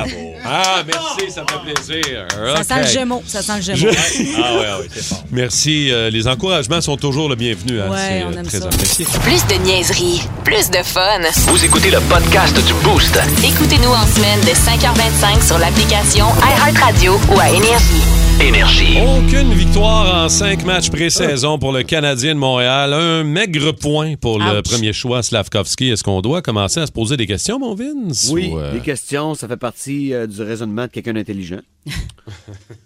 [0.45, 2.27] Ah, merci, ça me fait plaisir.
[2.57, 3.23] Ça sent le gémeaux.
[3.27, 3.93] Ça sent le gémeaux.
[4.39, 5.25] Ah ouais, ouais, c'est fort.
[5.31, 5.91] Merci.
[5.91, 7.81] euh, les encouragements sont toujours le bienvenu.
[7.81, 7.91] Hein?
[7.91, 8.67] Ouais, C'est, on euh, aime très ça.
[8.67, 9.07] apprécié.
[9.23, 11.21] Plus de niaiserie, plus de fun.
[11.49, 13.19] Vous écoutez le podcast du Boost.
[13.45, 18.16] Écoutez-nous en semaine de 5h25 sur l'application iHeartRadio ou à Énergie.
[18.41, 18.99] Énergie.
[19.01, 22.93] Aucune victoire en cinq matchs pré-saison pour le Canadien de Montréal.
[22.93, 24.63] Un maigre point pour le Ouch.
[24.63, 25.89] premier choix, Slavkovski.
[25.89, 28.31] Est-ce qu'on doit commencer à se poser des questions, mon Vince?
[28.33, 31.61] Oui, Ou, euh, les questions, ça fait partie euh, du raisonnement de quelqu'un d'intelligent.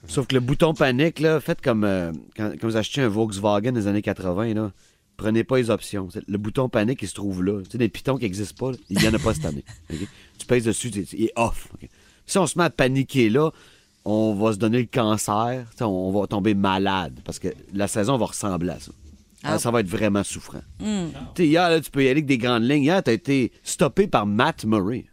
[0.08, 3.72] Sauf que le bouton panique, là, faites comme euh, quand, quand vous achetez un Volkswagen
[3.72, 4.70] des années 80, là,
[5.16, 6.08] prenez pas les options.
[6.28, 7.60] Le bouton panique, il se trouve là.
[7.64, 9.64] Tu sais, des pitons qui n'existent pas, là, il n'y en a pas cette année.
[10.38, 11.68] Tu pèses dessus, il est off.
[12.24, 13.50] Si on se met à paniquer là,
[14.04, 18.26] on va se donner le cancer, on va tomber malade parce que la saison va
[18.26, 18.92] ressembler à ça.
[19.42, 19.58] Ah.
[19.58, 20.60] Ça va être vraiment souffrant.
[21.34, 22.84] Tu sais, hier, là, tu peux y aller avec des grandes lignes.
[22.84, 25.06] Hier, tu as été stoppé par Matt Murray.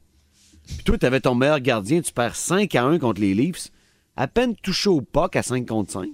[0.67, 3.69] Puis toi, tu avais ton meilleur gardien, tu perds 5 à 1 contre les Leafs,
[4.17, 6.09] à peine touché au puck à 5 contre 5.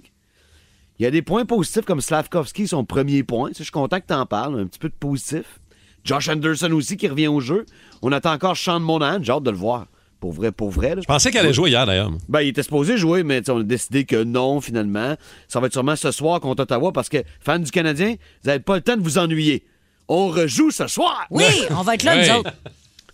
[0.98, 3.48] Il y a des points positifs comme Slavkovski, son premier point.
[3.48, 5.58] Ça, Je suis content que tu en parles, un petit peu de positif.
[6.04, 7.66] Josh Anderson aussi qui revient au jeu.
[8.02, 9.86] On attend encore Sean Monahan, j'ai hâte de le voir.
[10.24, 10.94] Pour vrai, pour vrai.
[10.94, 11.02] là.
[11.02, 12.10] Je pensais qu'elle allait jouer hier, d'ailleurs.
[12.30, 15.16] Ben, il était supposé jouer, mais on a décidé que non, finalement.
[15.48, 18.60] Ça va être sûrement ce soir contre Ottawa parce que, fans du Canadien, vous n'avez
[18.60, 19.66] pas le temps de vous ennuyer.
[20.08, 21.26] On rejoue ce soir!
[21.28, 22.52] Oui, on va être là, nous autres.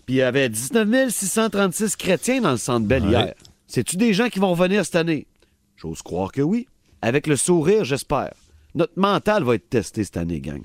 [0.05, 3.33] Puis il y avait 19 636 chrétiens dans le Centre Bell hier.
[3.67, 5.27] C'est-tu des gens qui vont revenir cette année?
[5.75, 6.65] J'ose croire que oui.
[7.01, 8.31] Avec le sourire, j'espère.
[8.73, 10.61] Notre mental va être testé cette année, gang.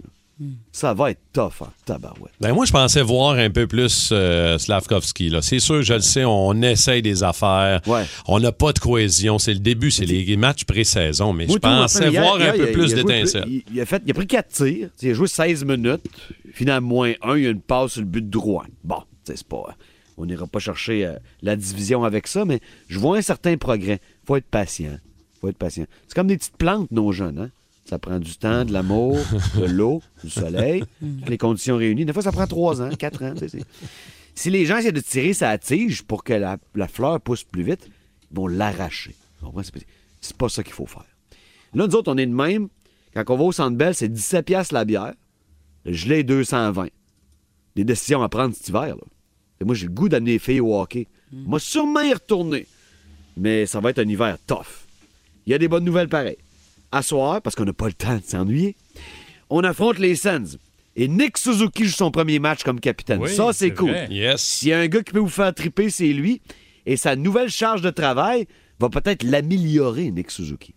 [0.70, 2.32] Ça va être tough, hein, tabarouette.
[2.40, 5.32] Ben moi, je pensais voir un peu plus euh, Slavkovski.
[5.40, 7.80] C'est sûr, je le sais, on essaye des affaires.
[7.86, 8.04] Ouais.
[8.26, 9.38] On n'a pas de cohésion.
[9.38, 11.32] C'est le début, c'est les matchs pré-saison.
[11.32, 13.62] Mais je pensais voir un peu a- plus d'étincelles.
[13.72, 14.90] Il, a fait, il a pris 4 tirs.
[15.00, 16.02] Il a joué 16 minutes.
[16.52, 18.66] Finalement, moins 1, il y a une passe sur le but droit.
[18.84, 19.74] Bon, c'est pas.
[20.18, 24.00] On n'ira pas chercher euh, la division avec ça, mais je vois un certain progrès.
[24.26, 24.98] faut être patient.
[25.40, 25.84] faut être patient.
[26.08, 27.38] C'est comme des petites plantes, nos jeunes.
[27.38, 27.50] Hein?
[27.88, 29.16] Ça prend du temps, de l'amour,
[29.56, 32.04] de l'eau, du soleil, toutes les conditions réunies.
[32.04, 33.34] Des fois, ça prend 3 ans, 4 ans.
[34.34, 37.62] Si les gens essaient de tirer sa tige pour que la, la fleur pousse plus
[37.62, 37.88] vite,
[38.30, 39.14] ils vont l'arracher.
[40.20, 41.04] C'est pas- ça qu'il faut faire.
[41.74, 42.68] Là, nous autres, on est de même.
[43.14, 45.14] Quand on va au Centre Bell, c'est 17 piastres la bière.
[45.84, 46.88] Le gelé, 220.
[47.76, 48.96] Des décisions à prendre cet hiver.
[48.96, 49.02] Là.
[49.60, 51.06] Et moi, j'ai le goût d'amener les filles au hockey.
[51.32, 52.66] Moi, sûrement y retourner.
[53.36, 54.86] Mais ça va être un hiver tough.
[55.46, 56.38] Il y a des bonnes nouvelles pareilles.
[56.92, 58.76] À soir, parce qu'on n'a pas le temps de s'ennuyer,
[59.50, 60.56] on affronte les Sens.
[60.94, 63.20] Et Nick Suzuki joue son premier match comme capitaine.
[63.20, 63.94] Oui, ça, c'est cool.
[64.08, 64.40] Yes.
[64.40, 66.40] S'il y a un gars qui peut vous faire triper, c'est lui.
[66.86, 68.46] Et sa nouvelle charge de travail
[68.78, 70.74] va peut-être l'améliorer, Nick Suzuki.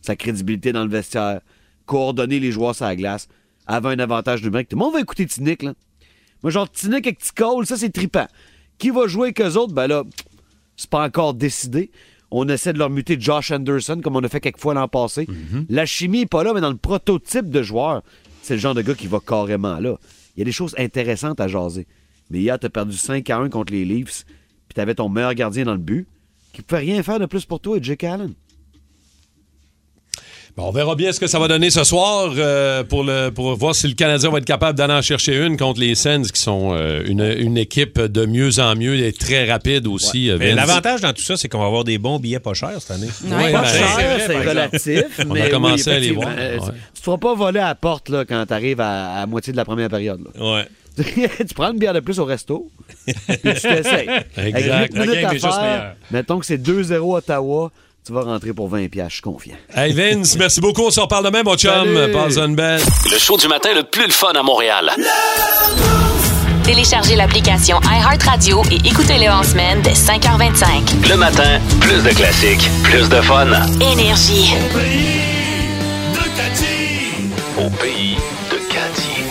[0.00, 1.40] Sa crédibilité dans le vestiaire,
[1.84, 3.28] coordonner les joueurs sur la glace,
[3.66, 4.68] avoir un avantage numérique.
[4.68, 5.74] Tout le monde va écouter Tinick, là.
[6.42, 8.26] Moi, genre, Tinick avec Ticole, ça, c'est trippant.
[8.78, 9.74] Qui va jouer avec eux autres?
[9.74, 10.04] Ben là,
[10.76, 11.90] c'est pas encore décidé.
[12.30, 15.26] On essaie de leur muter Josh Anderson, comme on a fait quelques fois l'an passé.
[15.68, 18.02] La chimie est pas là, mais dans le prototype de joueur,
[18.42, 19.96] c'est le genre de gars qui va carrément là.
[20.36, 21.86] Il y a des choses intéressantes à jaser.
[22.30, 24.24] Mais hier, t'as perdu 5 à 1 contre les Leafs,
[24.68, 26.06] puis t'avais ton meilleur gardien dans le but,
[26.52, 28.34] qui pouvait rien faire de plus pour toi, et Jake Allen.
[30.56, 33.54] Bon, on verra bien ce que ça va donner ce soir euh, pour, le, pour
[33.56, 36.40] voir si le Canadien va être capable d'aller en chercher une contre les Sens, qui
[36.42, 40.28] sont euh, une, une équipe de mieux en mieux et très rapide aussi.
[40.28, 42.90] euh, l'avantage dans tout ça, c'est qu'on va avoir des bons billets pas chers cette
[42.90, 43.08] année.
[43.24, 45.20] Ouais, Pas ben, cher, c'est relatif.
[45.28, 46.58] On a commencé oui, à les voir, ouais.
[46.94, 49.52] Tu te feras pas voler à la porte là, quand t'arrives à, à la moitié
[49.52, 50.20] de la première période.
[50.34, 50.54] là.
[50.56, 50.64] Ouais.
[50.98, 52.68] tu prends une bière de plus au resto,
[53.06, 54.08] puis tu t'essayes.
[54.36, 54.92] Avec Exact.
[54.94, 55.94] La minutes game à est juste faire, meilleure.
[56.10, 57.70] mettons que c'est 2-0 Ottawa,
[58.06, 59.56] tu vas rentrer pour 20 pièces, je suis confiant.
[59.74, 60.82] Hey Vince, merci beaucoup.
[60.82, 61.70] On s'en reparle demain, mon chum.
[61.94, 62.12] Salut.
[62.12, 62.80] Passe une belle.
[63.10, 64.90] Le show du matin le plus le fun à Montréal.
[66.64, 71.08] Téléchargez l'application iHeartRadio et écoutez-le en semaine dès 5h25.
[71.08, 73.46] Le matin, plus de classiques, plus de fun.
[73.92, 74.54] Énergie.
[77.58, 78.16] Au pays
[78.50, 79.22] de Cathy.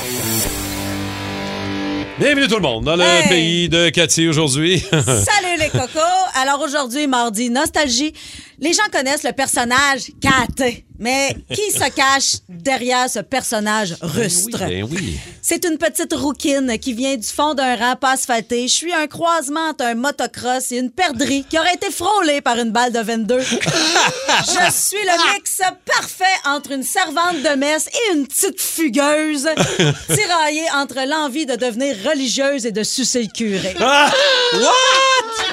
[2.20, 3.30] Bienvenue tout le monde dans le Hey.
[3.30, 4.84] pays de Cathy aujourd'hui.
[4.92, 6.00] Salut les cocos!
[6.36, 8.14] Alors aujourd'hui, mardi, nostalgie.
[8.60, 10.66] Les gens connaissent le personnage Kat,
[10.98, 14.60] mais qui se cache derrière ce personnage rustre?
[14.60, 15.18] Ben oui.
[15.42, 18.68] C'est une petite rouquine qui vient du fond d'un pas asphalté.
[18.68, 22.58] Je suis un croisement entre un motocross et une perdrix qui aurait été frôlée par
[22.58, 23.40] une balle de 22.
[23.42, 29.48] Je suis le mix parfait entre une servante de messe et une petite fugueuse,
[30.14, 33.76] tiraillée entre l'envie de devenir religieuse et de sucer le curé.
[33.80, 35.49] What?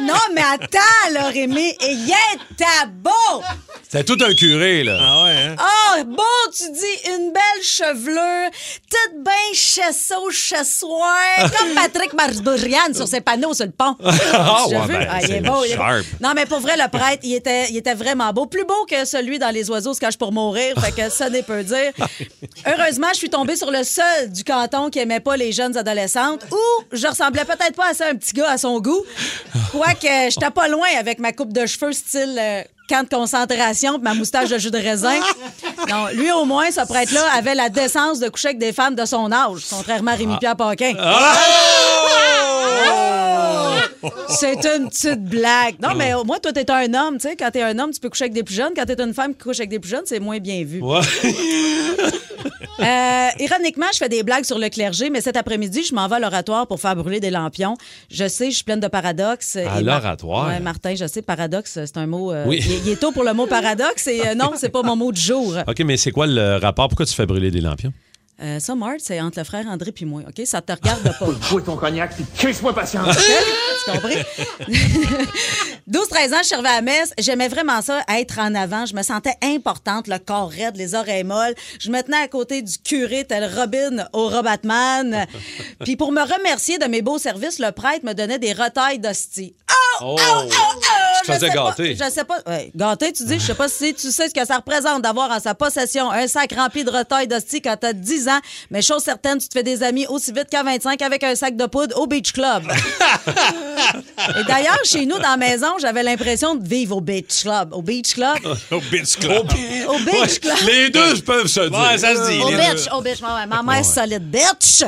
[0.00, 3.42] Non, mais attends, là, Rémi, et y est ta beau!
[3.88, 4.98] C'est tout un curé, là.
[5.00, 5.56] Ah ouais, hein?
[5.60, 6.22] Oh, bon,
[6.52, 8.50] tu dis une belle chevelure,
[8.90, 11.16] toute bien chasseau, chassoir,
[11.56, 13.96] comme Patrick Marsbourian sur ses panneaux sur le pont.
[14.36, 14.92] Ah, l'as ouais, vu?
[14.94, 15.82] ben, Ah, il c'est est beau, il est beau.
[15.82, 16.04] sharp.
[16.20, 18.46] Non, mais pour vrai, le prêtre, il était, il était vraiment beau.
[18.46, 20.74] Plus beau que celui dans Les oiseaux se cachent pour mourir.
[20.82, 21.92] Fait que ça n'est peu dire.
[22.66, 26.42] Heureusement, je suis tombée sur le seul du canton qui aimait pas les jeunes adolescentes
[26.50, 29.03] ou je ressemblais peut-être pas assez à un petit gars à son goût.
[29.72, 34.14] Quoique, j'étais pas loin avec ma coupe de cheveux style euh, camp de concentration ma
[34.14, 35.20] moustache de jus de raisin.
[35.88, 39.04] Non, lui, au moins, ce prêtre-là avait la décence de coucher avec des femmes de
[39.04, 40.94] son âge, contrairement à Rémi-Pierre Paquin.
[40.98, 41.14] Oh!
[44.28, 45.76] C'est une petite blague.
[45.80, 47.36] Non, mais au moins, toi, t'es un homme, tu sais.
[47.36, 48.72] Quand t'es un homme, tu peux coucher avec des plus jeunes.
[48.76, 50.82] Quand t'es une femme qui couche avec des plus jeunes, c'est moins bien vu.
[50.82, 51.00] Ouais.
[52.80, 56.16] Euh, ironiquement, je fais des blagues sur le clergé, mais cet après-midi, je m'en vais
[56.16, 57.76] à l'oratoire pour faire brûler des lampions.
[58.10, 59.56] Je sais, je suis pleine de paradoxes.
[59.56, 60.48] À l'oratoire?
[60.48, 62.32] Ouais, Martin, je sais, paradoxe, c'est un mot.
[62.32, 62.60] euh, Oui.
[62.66, 65.12] il, il est tôt pour le mot paradoxe et euh, non, c'est pas mon mot
[65.12, 65.54] du jour.
[65.68, 66.88] OK, mais c'est quoi le rapport?
[66.88, 67.92] Pourquoi tu fais brûler des lampions?
[68.42, 70.44] Euh, ça, Marthe, c'est entre le frère André puis moi, OK?
[70.46, 71.26] Ça te regarde pas.
[71.48, 73.16] Jouer ton cognac, puis crisse-moi patience.
[73.84, 74.16] tu compris?
[75.88, 77.12] 12-13 ans, je servais à la messe.
[77.18, 78.86] J'aimais vraiment ça, être en avant.
[78.86, 81.54] Je me sentais importante, le corps raide, les oreilles molles.
[81.78, 85.26] Je me tenais à côté du curé, tel Robin au Robatman.
[85.84, 89.54] Puis pour me remercier de mes beaux services, le prêtre me donnait des retailles d'hostie.
[90.02, 90.16] Oh!
[90.18, 91.94] Je te faisais sais pas- gâter.
[91.94, 92.38] Je sais pas.
[92.46, 95.30] ouais, gâter, tu dis, je sais pas si tu sais ce que ça représente d'avoir
[95.30, 98.40] en sa possession un sac rempli de retailles d'hostie quand t'as 10 ans.
[98.70, 101.56] Mais chose certaine, tu te fais des amis aussi vite qu'à 25 avec un sac
[101.56, 102.64] de poudre au Beach Club.
[104.40, 107.72] Et d'ailleurs, chez nous, dans la maison, j'avais l'impression de vivre au Beach Club.
[107.72, 108.38] Au Beach Club.
[108.70, 109.46] Au Bitch Club.
[109.88, 110.56] Au Beach Club.
[110.66, 111.78] Les deux peuvent se dire.
[111.78, 112.38] Ouais, ça se dit.
[112.40, 112.56] Au deux.
[112.96, 114.84] au bitch, ouais, ouais, ma mère solide, bitch.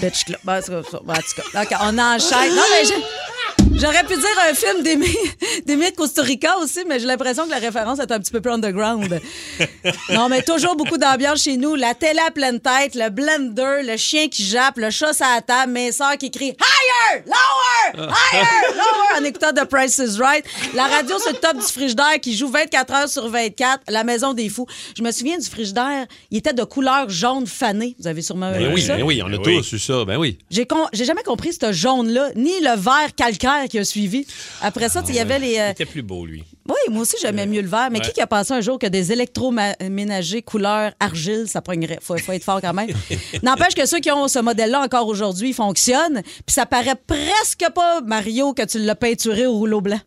[0.00, 0.38] Bitch club.
[0.60, 0.78] C'est ça.
[0.78, 1.02] En tout
[1.52, 2.54] cas, OK, on enchaîne.
[2.54, 2.94] Non, mais j'ai-
[3.74, 4.82] J'aurais pu dire un film
[5.66, 8.52] d'Émile Costa Rica aussi, mais j'ai l'impression que la référence est un petit peu plus
[8.52, 9.20] underground.
[10.10, 11.74] Non, mais toujours beaucoup d'ambiance chez nous.
[11.74, 15.40] La télé à pleine tête, le blender, le chien qui jappe, le chat sur la
[15.40, 17.22] table, mes sœurs qui crient Higher!
[17.26, 18.08] Lower!
[18.08, 18.44] Higher!
[18.74, 19.20] Lower!
[19.20, 20.44] En écoutant The Price is Right.
[20.74, 23.82] La radio sur le top du frigidaire qui joue 24 heures sur 24.
[23.88, 24.66] La maison des fous.
[24.96, 26.06] Je me souviens du frigidaire.
[26.30, 27.94] Il était de couleur jaune fanée.
[28.00, 28.96] Vous avez sûrement Ben vu oui, ça?
[28.96, 29.58] ben oui, on a Ben oui.
[29.58, 30.04] tous eu ça.
[30.04, 30.38] Ben oui.
[30.50, 34.26] J'ai con- j'ai jamais compris ce jaune-là, ni le vert calcaire qui a suivi.
[34.60, 35.58] Après ça, il y avait les.
[35.58, 36.44] euh, Il était plus beau, lui.
[36.68, 37.88] Oui, moi aussi, j'aimais mieux le vert.
[37.90, 41.98] Mais qui qui a pensé un jour que des électroménagers couleur argile, ça prendrait.
[42.02, 42.88] Faut, faut être fort quand même.
[43.42, 46.22] N'empêche que ceux qui ont ce modèle-là encore aujourd'hui, ils fonctionnent.
[46.22, 50.00] Puis ça paraît presque pas, Mario, que tu l'as peinturé au rouleau blanc.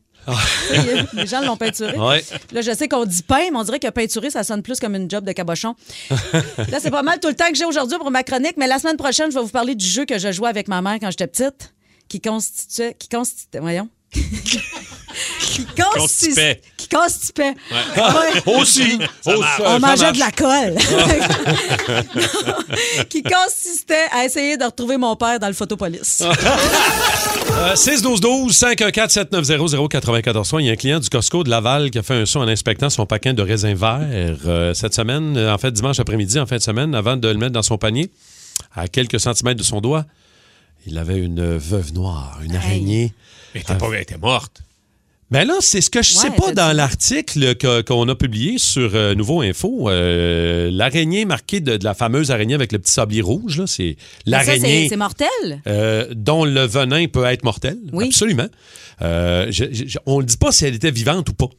[1.13, 1.97] Les gens l'ont peinturé.
[1.97, 2.23] Ouais.
[2.51, 4.93] Là, je sais qu'on dit pain, mais on dirait que peinturer, ça sonne plus comme
[4.95, 5.75] une job de cabochon.
[6.11, 8.77] Là, c'est pas mal tout le temps que j'ai aujourd'hui pour ma chronique, mais la
[8.79, 11.09] semaine prochaine, je vais vous parler du jeu que je jouais avec ma mère quand
[11.09, 11.73] j'étais petite,
[12.09, 12.93] qui constituait.
[12.99, 13.61] Qui constituait.
[13.61, 13.87] Voyons.
[14.11, 16.61] qui consti- Constipait.
[16.77, 17.53] Qui constipait.
[17.71, 18.53] Ouais.
[18.59, 18.97] Aussi.
[19.21, 19.61] Ça marche.
[19.65, 20.75] On mangeait de la colle.
[23.09, 26.23] qui consistait à essayer de retrouver mon père dans le photopolice.
[27.51, 30.61] Euh, 6-12-12, 514-7900-943.
[30.61, 32.47] Il y a un client du Costco de Laval qui a fait un saut en
[32.47, 33.99] inspectant son paquet de raisins verts
[34.45, 37.33] euh, cette semaine, euh, en fait dimanche après-midi, en fin de semaine, avant de le
[37.33, 38.11] mettre dans son panier,
[38.75, 40.05] à quelques centimètres de son doigt.
[40.85, 43.13] Il avait une veuve noire, une araignée.
[43.53, 44.61] Elle était, pas, elle était morte.
[45.31, 48.95] Ben là, c'est ce que je sais Ouais, pas dans l'article qu'on a publié sur
[48.95, 49.87] euh, Nouveau Info.
[49.89, 53.95] Euh, l'araignée marquée de, de la fameuse araignée avec le petit sablier rouge, là, c'est
[54.25, 55.27] l'araignée c'est mortel?
[55.67, 57.77] euh, dont le venin peut être mortel.
[57.93, 58.05] Oui.
[58.07, 58.47] Absolument.
[59.03, 61.49] Euh, je- je- on ne dit pas si elle était vivante ou pas.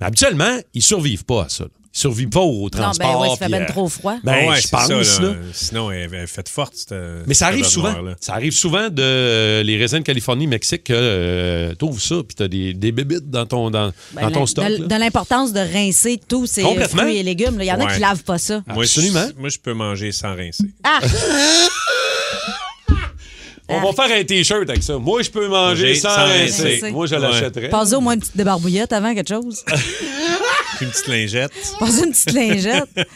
[0.00, 1.64] Mais habituellement, ils survivent pas à ça.
[1.96, 3.12] Survivent pas au Non, transport.
[3.14, 4.16] ben ouais, ça fait bien euh, trop froid.
[4.22, 5.28] Ben, Ah ouais, je pense, ça, là.
[5.28, 5.34] là.
[5.52, 6.74] Sinon, elle faite forte.
[6.76, 6.94] cette-
[7.26, 7.94] Mais ça arrive souvent.
[8.20, 12.34] Ça arrive souvent de euh, les raisins de Californie, Mexique, que euh, t'ouvres ça, puis
[12.36, 14.66] t'as des, des bébites dans ton, dans, Ben, dans ton stock.
[14.68, 17.56] de, l'importance de rincer tous ces fruits et légumes.
[17.60, 17.94] Il y en a Ouais.
[17.94, 18.62] qui lavent pas ça.
[18.66, 19.26] Moi, je- Absolument.
[19.38, 20.64] moi, je peux manger sans rincer.
[20.84, 21.00] Ah!
[23.68, 24.96] On va faire un T-shirt avec ça.
[24.96, 26.74] Moi, je peux manger sans sans rincer.
[26.74, 26.90] rincer.
[26.92, 27.68] Moi, je l'achèterais.
[27.68, 29.64] Passez au moins une petite débarbouillette avant quelque chose.
[30.80, 31.52] Une petite lingette.
[31.78, 33.08] Passez une petite lingette.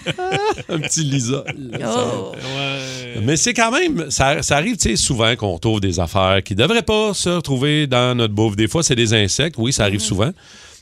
[0.69, 1.45] Un petit Lisa.
[1.85, 2.33] Oh.
[2.33, 3.21] Ouais.
[3.23, 6.55] Mais c'est quand même, ça, ça arrive tu sais, souvent qu'on retrouve des affaires qui
[6.55, 8.57] ne devraient pas se retrouver dans notre bouffe.
[8.57, 10.31] Des fois, c'est des insectes, oui, ça arrive souvent.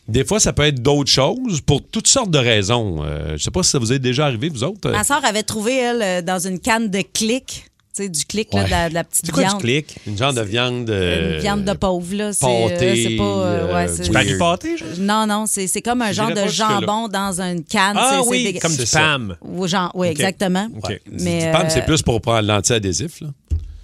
[0.08, 3.04] Des fois, ça peut être d'autres choses pour toutes sortes de raisons.
[3.04, 4.90] Euh, je sais pas si ça vous est déjà arrivé, vous autres.
[4.90, 8.52] Ma soeur avait trouvé, elle, euh, dans une canne de clic, tu sais, du clic,
[8.54, 8.66] là, Ouais.
[8.66, 9.56] de, la, de la petite C'est quoi viande.
[9.58, 9.96] du clic?
[10.06, 10.90] Une genre de viande.
[10.90, 12.32] euh, Une viande de pauvre, là.
[12.32, 13.22] C'est pâté, euh, c'est pas.
[13.24, 14.88] euh, ouais, euh, c'est- du pâté, genre?
[14.98, 17.96] Non, non, c'est c'est comme un genre de jambon dans une canne.
[17.98, 19.00] Ah oui, comme du C'est ça.
[19.00, 19.36] Pam.
[19.42, 20.12] Ou genre, oui, Ok.
[20.12, 20.68] exactement.
[20.76, 21.00] OK.
[21.10, 23.20] Mais, du PAM, euh, c'est plus pour prendre l'anti-adhésif.
[23.22, 23.28] là.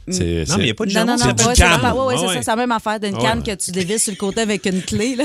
[0.08, 1.12] C'est- Non, mais il n'y a pas de Non, jambon.
[1.12, 1.80] non, non, c'est cam.
[1.80, 2.34] pas- ouais, ouais, c'est ouais.
[2.34, 3.56] ça, c'est la même affaire d'une canne ouais.
[3.56, 5.24] que tu dévisses sur le côté avec une clé, là.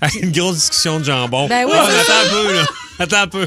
[0.22, 1.48] Une grosse discussion de jambon.
[1.48, 2.62] Ben oui, Ah, attends un peu, là.
[2.98, 3.46] Attends un peu.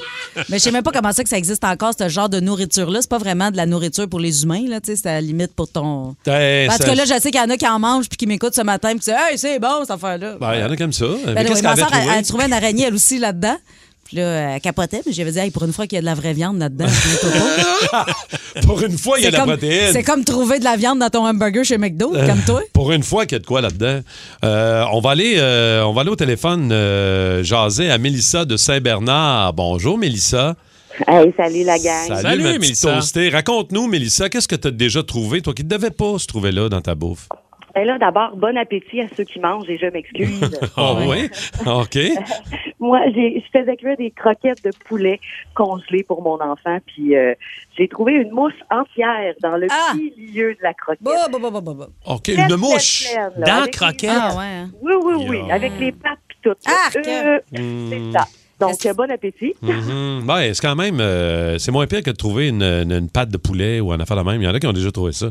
[0.50, 3.00] Mais je sais même pas comment ça que ça existe encore, ce genre de nourriture-là.
[3.02, 5.22] C'est pas vraiment de la nourriture pour les humains, là, tu sais, c'est à la
[5.22, 6.16] limite pour ton.
[6.26, 8.10] Ben, En tout ça- cas, là, je sais qu'il y en a qui en mangent
[8.10, 10.36] puis qui m'écoutent ce matin puis qui disent Hey, c'est bon, cette affaire-là.
[10.42, 11.06] Ben, il y en a comme ça.
[11.06, 12.16] Ben, Mais oui, qu'est-ce ma qu'elle soeur, elle, trouvé?
[12.18, 13.56] elle trouvait une araignée, elle aussi, là-dedans.
[14.06, 16.06] Puis là, elle capotait, mais j'avais dit, hey, pour une fois qu'il y a de
[16.06, 16.86] la vraie viande là-dedans.
[18.63, 19.89] Pour une fois, il y a de la comme- protéine.
[19.91, 22.62] C'est comme trouver de la viande dans ton hamburger chez McDo, comme toi.
[22.72, 24.02] Pour une fois qu'il y a de quoi là-dedans.
[24.44, 28.58] Euh, on, va aller, euh, on va aller au téléphone euh, jaser à Mélissa de
[28.58, 29.54] Saint-Bernard.
[29.54, 30.56] Bonjour, Mélissa.
[31.08, 32.08] Hey, salut la gang.
[32.08, 33.00] Salut, Salut, ma Mélissa.
[33.32, 36.52] Raconte-nous, Mélissa, qu'est-ce que tu as déjà trouvé, toi, qui ne devait pas se trouver
[36.52, 37.28] là dans ta bouffe?
[37.76, 40.58] Ben là, d'abord, bon appétit à ceux qui mangent et je m'excuse.
[40.78, 41.30] Ah oui?
[41.66, 41.98] OK.
[42.80, 45.20] Moi, j'ai, je faisais cuire des croquettes de poulet
[45.56, 47.34] congelées pour mon enfant, puis euh,
[47.78, 49.92] j'ai trouvé une mousse entière dans le Ah!
[49.94, 51.02] petit milieu de la croquette.
[51.04, 51.88] Bah, bah, bah, bah, bah, bah.
[52.08, 53.04] OK, Pleine, une pleine, mouche.
[53.12, 54.02] pleine, là, Dans avec croquette?
[54.04, 54.44] les- Ah, ouais.
[54.46, 54.70] hein.
[54.82, 56.54] Oui, oui, oui, avec les pattes puis tout.
[56.66, 56.96] Arc!
[56.96, 57.90] Euh, Hmm.
[57.90, 58.26] c'est ça.
[58.60, 59.54] Donc, euh, bon appétit.
[59.62, 60.24] Mhm.
[60.26, 63.30] Ben, c'est quand même, euh, c'est moins pire que de trouver une, une, une pâte
[63.30, 64.41] de poulet ou un affaire de même.
[64.41, 65.30] Il y en a qui ont déjà trouvé ça.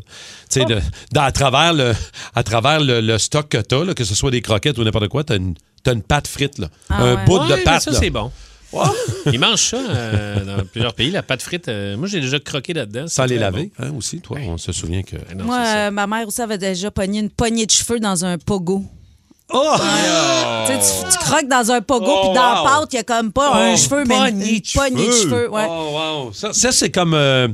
[0.51, 0.65] Tu sais,
[1.13, 1.93] dans- à travers le,
[2.35, 5.09] à travers le, le stock que tu as, que ce soit des croquettes ou n'importe
[5.09, 6.69] quoi, tu as une, t'as une pâte frite, là.
[6.91, 7.25] Ah un ouais.
[7.25, 7.83] bout Ouais, de pâte.
[7.83, 7.99] ça, là.
[7.99, 8.31] c'est bon.
[9.33, 11.69] Ils mangent ça euh, dans plusieurs pays, la pâte frite.
[11.69, 13.07] euh, moi, j'ai déjà croqué là-dedans.
[13.07, 14.37] Sans les laver, hein, aussi, toi.
[14.49, 15.15] On se souvient que.
[15.37, 18.37] Non, Moi, euh, ma mère aussi avait déjà pogné une poignée de cheveux dans un
[18.37, 18.85] pogo.
[19.53, 19.75] Oh!
[20.67, 22.65] Tu sais, tu, tu croques dans un pogo, Oh, puis dans wow.
[22.65, 25.51] la pâte, il y a comme pas un Oh, cheveu, mais une, poignée de cheveux.
[25.51, 25.67] Ouais.
[25.69, 26.33] Oh, wow.
[26.33, 27.49] Ça, ça, c'est comme euh,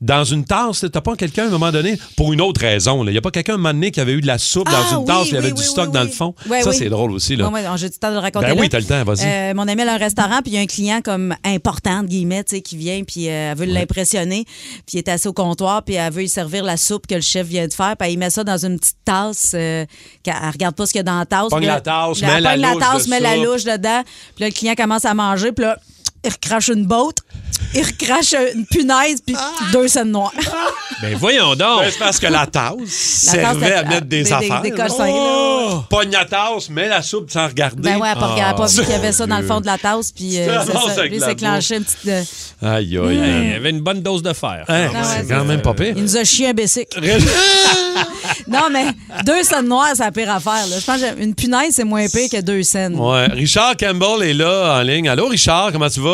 [0.00, 0.84] dans une tasse.
[0.92, 3.04] T'as pas quelqu'un, à un moment donné, pour une autre raison.
[3.04, 4.68] Il n'y a pas quelqu'un, à un moment donné, qui avait eu de la soupe
[4.70, 6.34] Ah, dans une oui, tasse, il y avait oui, du oui, stock dans le fond.
[6.62, 7.36] Ça, c'est drôle aussi.
[7.36, 7.50] Là.
[7.76, 8.46] J'ai du temps de le raconter.
[8.46, 8.60] Ben là.
[8.60, 9.24] oui, t'as le temps, vas-y.
[9.26, 12.44] Euh, mon ami a un restaurant, puis il y a un client comme important, guillemets,
[12.44, 14.44] qui vient, puis euh, elle veut l'impressionner.
[14.86, 17.20] Puis il est assis au comptoir, puis elle veut lui servir la soupe que le
[17.20, 19.52] chef vient de faire, puis il met ça dans une petite tasse.
[19.54, 19.84] euh,
[20.24, 21.48] elle regarde pas ce qu'il y a dans la tasse.
[21.50, 24.02] Pogne la tasse, elle la pogne la louche tasse, met la louche dedans.
[24.36, 25.76] Puis là, le client commence à manger, puis là,
[26.24, 27.18] il recrache une botte,
[27.74, 29.34] il recrache une punaise, puis
[29.72, 30.32] deux scènes noires.
[31.02, 31.80] Ben voyons donc!
[31.80, 34.60] Ben, c'est parce que la tasse servait à mettre des, des- affaires.
[34.60, 34.86] des là.
[34.98, 35.82] Oh!
[35.88, 37.80] Pogne la tasse, mets la soupe sans regarder.
[37.80, 39.66] Ben ouais, elle a pas, vu Ah, qu'il y avait ça dans le fond de
[39.66, 40.62] la tasse, puis euh,
[40.94, 42.06] Ça Lui, s'est clenché une petite.
[42.06, 42.22] euh,
[42.60, 43.48] Aïe, aïe, Hey, Il aïe.
[43.48, 44.66] y avait une bonne dose de fer.
[44.68, 45.94] Hein, Ah ouais, c'est quand même pas pire.
[45.96, 46.88] Il nous a chié un bessic.
[48.46, 48.86] non, mais
[49.24, 50.66] deux scènes noires, c'est la pire affaire.
[50.68, 50.78] Là.
[50.78, 52.96] Je pense que une punaise, c'est moins pire que deux scènes.
[52.98, 53.26] Ouais.
[53.28, 55.08] Richard Campbell est là en ligne.
[55.08, 56.09] Allô, Richard, comment tu vas?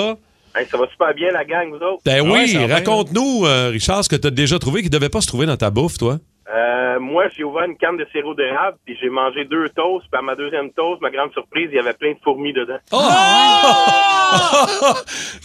[0.54, 2.02] Hey, ça va super bien, la gang, vous autres?
[2.04, 5.10] Ben Ouais, oui, raconte-nous, euh, Richard, ce que tu as déjà trouvé qui ne devait
[5.10, 6.16] pas se trouver dans ta bouffe, toi.
[6.54, 10.06] Euh, moi, j'ai ouvert une canne de sirop d'érable, puis j'ai mangé deux toasts.
[10.10, 12.78] Puis à ma deuxième toast, ma grande surprise, il y avait plein de fourmis dedans.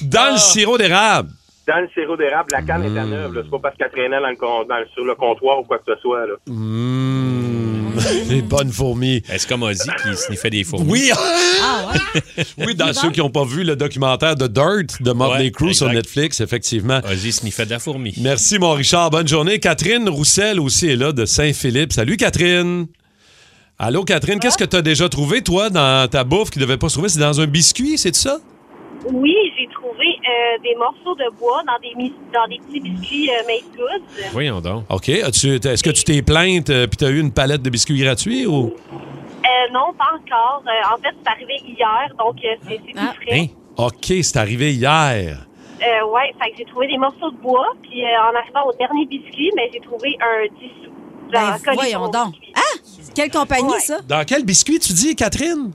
[0.04, 1.30] Dans le sirop d'érable.
[1.68, 3.34] Dans le sirop d'érable, la canne est à neuve.
[3.34, 3.42] là.
[3.44, 5.78] C'est pas parce qu'elle traînait dans le con- dans le- sur le comptoir ou quoi
[5.78, 6.26] que ce soit.
[6.26, 6.34] Là.
[6.48, 7.61] Mmh,
[8.30, 9.22] les bonnes fourmis.
[9.30, 10.92] Est-ce comme Ozzy qui sniffait des fourmis?
[10.92, 11.12] Oui!
[11.62, 11.94] Ah
[12.58, 15.74] oui, dans ceux qui n'ont pas vu le documentaire de Dirt de Motley Ouais, Crue
[15.74, 15.90] sur.
[15.92, 17.02] Netflix, effectivement.
[17.12, 18.14] Ozzy sniffait de la fourmi.
[18.18, 19.10] Merci, mon Richard.
[19.10, 19.60] Bonne journée.
[19.60, 21.94] Catherine Roussel aussi est là de Saint-Philippe.
[21.94, 22.88] Salut, Catherine.
[23.78, 26.78] Allô, Catherine, qu'est-ce que tu as déjà trouvé, toi, dans ta bouffe qui ne devait
[26.78, 27.10] pas se trouver?
[27.10, 28.38] C'est dans un biscuit, c'est ça?
[29.06, 33.30] Oui, j'ai trouvé euh, des morceaux de bois dans des, mis- dans des petits biscuits
[33.32, 34.06] euh, made goods.
[34.32, 34.84] Voyons donc.
[34.90, 35.10] OK.
[35.10, 38.46] As-tu- Est-ce que tu t'es plainte et tu as eu une palette de biscuits gratuits
[38.46, 38.74] ou?
[38.94, 40.64] Euh, non, pas encore.
[40.68, 43.14] Euh, en fait, c'est arrivé hier, donc euh, c'est c'est Ah.
[43.16, 43.40] tout frais.
[43.40, 43.46] Hein?
[43.78, 45.48] OK, c'est arrivé hier.
[45.82, 48.74] Euh, ouais, fait que j'ai trouvé des morceaux de bois, puis euh, en arrivant au
[48.78, 50.92] dernier biscuit, mais j'ai trouvé un 10 sous.
[51.34, 52.34] Genre, Ben, collé voyons sur donc.
[52.56, 52.60] Ah!
[53.16, 54.00] Quelle compagnie, ça?
[54.08, 55.72] Dans quel biscuit tu dis, Catherine?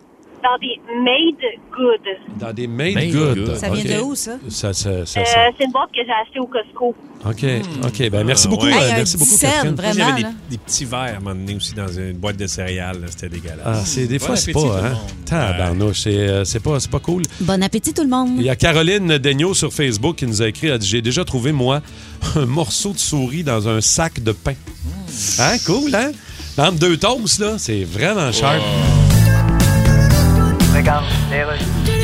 [0.47, 2.39] Dans des made good.
[2.39, 3.39] Dans des made, Made good.
[3.47, 3.57] good.
[3.57, 4.33] Ça vient de où, ça?
[4.49, 5.41] Ça, ça, ça, Euh, ça.
[5.59, 6.95] c'est une boîte que j'ai achetée au Costco.
[7.25, 7.45] OK,
[7.85, 8.11] OK.
[8.11, 8.67] Ben, merci Ah, beaucoup.
[8.67, 8.73] ouais.
[8.75, 9.75] euh, merci beaucoup, 10 cents, Catherine.
[9.75, 9.93] Vraiment.
[10.17, 13.01] J'avais des, petits verres à un moment donné aussi dans une boîte de céréales.
[13.01, 13.07] là.
[13.11, 13.59] C'était dégueulasse.
[13.65, 14.93] Ah, c'est des Bon fois, c'est appétit, pas, tout le hein?
[14.93, 15.25] monde.
[15.25, 17.23] Tabarnouche, c'est, euh, c'est pas, c'est pas cool.
[17.41, 18.31] Bon appétit, tout le monde.
[18.37, 21.03] Il y a Caroline Daigneault sur Facebook qui nous a écrit, elle a dit, j'ai
[21.03, 21.81] déjà trouvé, moi,
[22.37, 24.55] un morceau de souris dans un sac de pain.
[25.41, 25.57] Hein?
[25.67, 26.13] Cool, hein?
[26.59, 28.61] Entre deux toasts, là, c'est vraiment cher.
[31.31, 31.96] Les Russes.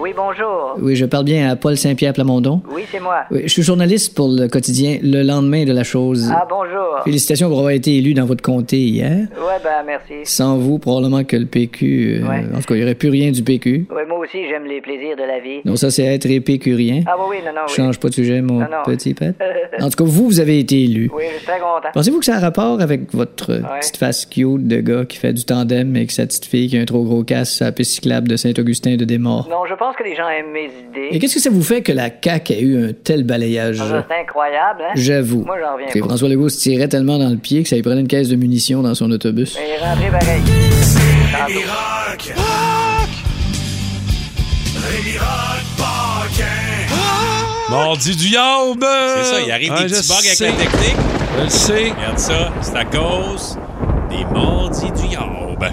[0.00, 0.76] Oui, bonjour.
[0.80, 2.62] Oui, je parle bien à Paul Saint-Pierre Plamondon.
[2.72, 3.24] Oui, c'est moi.
[3.32, 6.30] Oui, je suis journaliste pour le quotidien Le lendemain de la chose.
[6.32, 7.02] Ah, bonjour.
[7.04, 9.10] Félicitations pour avoir été élu dans votre comté hier.
[9.10, 10.14] Ouais, ben, merci.
[10.24, 12.20] Sans vous, probablement que le PQ...
[12.22, 12.44] euh, Ouais.
[12.54, 13.86] En tout cas, il n'y aurait plus rien du PQ.
[13.94, 15.60] Ouais, moi aussi, j'aime les plaisirs de la vie.
[15.64, 17.02] Non, ça, c'est être épicurien.
[17.06, 17.74] Ah, oui, oui, non, non, oui.
[17.74, 18.82] Change pas de sujet, mon Non, non.
[18.86, 19.34] petit pet.
[19.80, 21.10] En tout cas, vous, vous avez été élu.
[21.14, 21.88] Oui, je suis très content.
[21.94, 25.32] Pensez-vous que ça a rapport avec votre euh, petite face cute de gars qui fait
[25.32, 27.92] du tandem avec sa petite fille qui a un trop gros casse à la piste
[27.92, 29.46] cyclable de Saint-Augustin de Desmaures?
[29.50, 31.08] Non, je pense que les gens aiment mes idées.
[31.12, 33.80] Et qu'est-ce que ça vous fait que la CAQ ait eu un tel balayage?
[33.80, 34.92] Ah, C'est incroyable, hein?
[34.94, 35.44] J'avoue.
[35.44, 36.08] Moi, j'en reviens pas.
[36.08, 38.36] François Legault se tirait tellement dans le pied que ça lui prenait une caisse de
[38.36, 39.56] munitions dans son autobus.
[39.58, 40.42] Mais il est rentré pareil.
[47.70, 48.84] Mardi du yaube!
[49.16, 50.96] C'est ça, il arrive Ah, des petits bugs avec la technique.
[51.36, 51.90] Je le sais.
[51.90, 53.58] Regarde ça, c'est à cause
[54.08, 55.64] des mardis du yaube.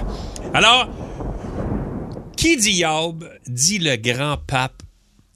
[0.52, 0.88] Alors,
[2.36, 4.82] qui dit yaube dit le grand pape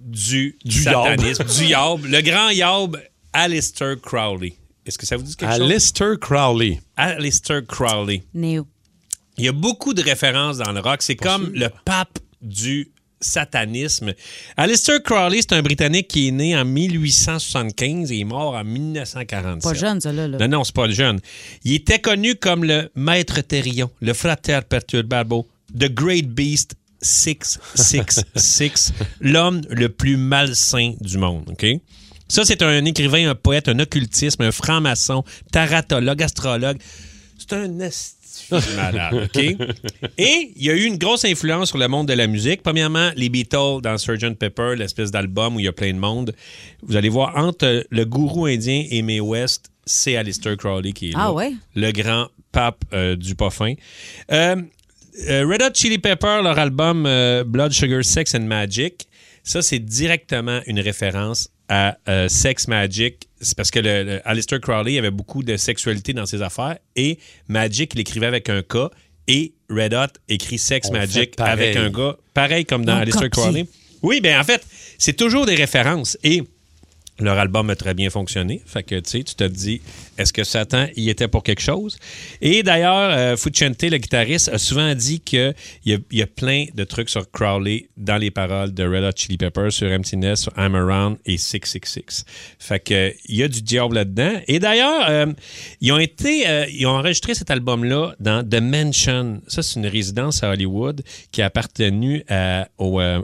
[0.00, 3.00] du, Du satanisme, du yaube, le grand yaube
[3.32, 4.54] Alistair Crowley.
[4.86, 5.70] Est-ce que ça vous dit quelque chose?
[5.70, 6.80] Alistair Crowley.
[6.96, 8.22] Alistair Crowley.
[8.34, 8.66] Néo.
[9.36, 11.02] Il y a beaucoup de références dans le rock.
[11.02, 14.14] C'est comme le pape du satanisme.
[14.56, 19.62] Alistair Crowley, c'est un Britannique qui est né en 1875 et est mort en 1947.
[19.62, 20.26] Pas jeune, ça, là.
[20.26, 20.38] là.
[20.38, 21.20] Non, non, c'est pas le jeune.
[21.64, 25.46] Il était connu comme le maître Thérion, le frater perturbabo,
[25.78, 31.66] The Great Beast 666, l'homme le plus malsain du monde, OK?
[32.28, 36.78] Ça, c'est un écrivain, un poète, un occultisme, un franc-maçon, taratologue, astrologue.
[37.38, 37.68] C'est un
[38.76, 39.38] malade, OK?
[40.16, 42.62] Et il y a eu une grosse influence sur le monde de la musique.
[42.62, 44.36] Premièrement, les Beatles dans Sgt.
[44.38, 46.34] Pepper, l'espèce d'album où il y a plein de monde.
[46.82, 51.12] Vous allez voir, entre le gourou indien et Mae West, c'est Alistair Crowley qui est
[51.12, 51.18] là.
[51.22, 51.52] Ah ouais?
[51.74, 53.34] Le grand pape euh, du.
[54.30, 54.56] Euh,
[55.28, 59.06] euh, Red Hot Chili Pepper, leur album euh, Blood, Sugar, Sex and Magic,
[59.42, 63.28] ça, c'est directement une référence à euh, Sex Magic.
[63.40, 67.18] C'est parce que le, le- Aleister Crowley avait beaucoup de sexualité dans ses affaires et
[67.48, 68.90] Magic, il écrivait avec un K
[69.28, 73.30] et Red Hot écrit Sex On Magic avec un gars, pareil comme dans copie.
[73.30, 73.66] Crowley.
[74.02, 74.66] Oui, ben en fait,
[74.98, 76.42] c'est toujours des références et
[77.24, 78.62] leur album a très bien fonctionné.
[78.66, 79.80] Fait que, tu sais, tu te dis,
[80.18, 81.98] est-ce que Satan y était pour quelque chose?
[82.40, 83.36] Et d'ailleurs, euh,
[83.90, 85.54] le guitariste, a souvent dit qu'il
[85.84, 89.12] y, a- y a plein de trucs sur Crowley dans les paroles de Red Hot
[89.16, 92.24] Chili Peppers, sur Emptiness, sur I'm Around et 666.
[92.58, 94.40] Fait que, il y a du diable là-dedans.
[94.48, 95.26] Et d'ailleurs, euh,
[95.80, 99.40] ils ont été, euh, ils ont enregistré cet album-là dans The Mansion.
[99.48, 101.02] Ça, c'est une résidence à Hollywood
[101.32, 103.20] qui a appartenu à- au euh,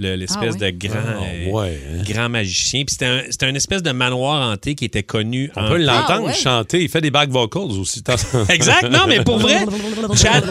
[0.00, 0.72] Le- l'espèce Ah oui?
[0.72, 2.02] de grand, Ah, euh, ouais, hein.
[2.08, 2.84] grand magicien.
[2.84, 5.50] Puis c'était un, espèce de manoir hanté qui était connu.
[5.56, 6.34] On en- peut l'entendre Ah, ouais?
[6.34, 6.82] chanter.
[6.82, 8.02] Il fait des back vocals aussi.
[8.48, 9.64] Exact, non, mais pour vrai,
[10.14, 10.44] Chad,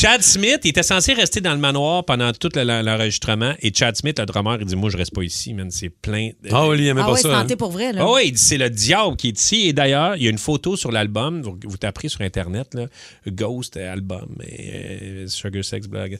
[0.00, 3.52] Chad Smith, il était censé rester dans le manoir pendant tout le- l'enregistrement.
[3.60, 6.30] Et Chad Smith, le drummer, il dit Moi, je reste pas ici, man, c'est plein.
[6.42, 7.44] de- Ah oui, il aimait Ah pas ouais, ça.
[7.46, 7.56] c'est hein.
[7.56, 8.00] pour vrai, là.
[8.02, 9.68] Ah oui, il dit c'est le diable qui est ici.
[9.68, 11.42] Et d'ailleurs, il y a une photo sur l'album.
[11.42, 12.86] Vous, vous taperez sur Internet, là,
[13.28, 16.18] Ghost album, et, euh, Sugar Sex Blog.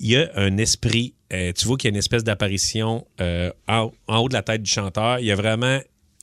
[0.00, 1.14] Il y a un esprit.
[1.34, 4.42] Euh, tu vois qu'il y a une espèce d'apparition euh, en, en haut de la
[4.42, 5.18] tête du chanteur.
[5.18, 5.78] Il y a vraiment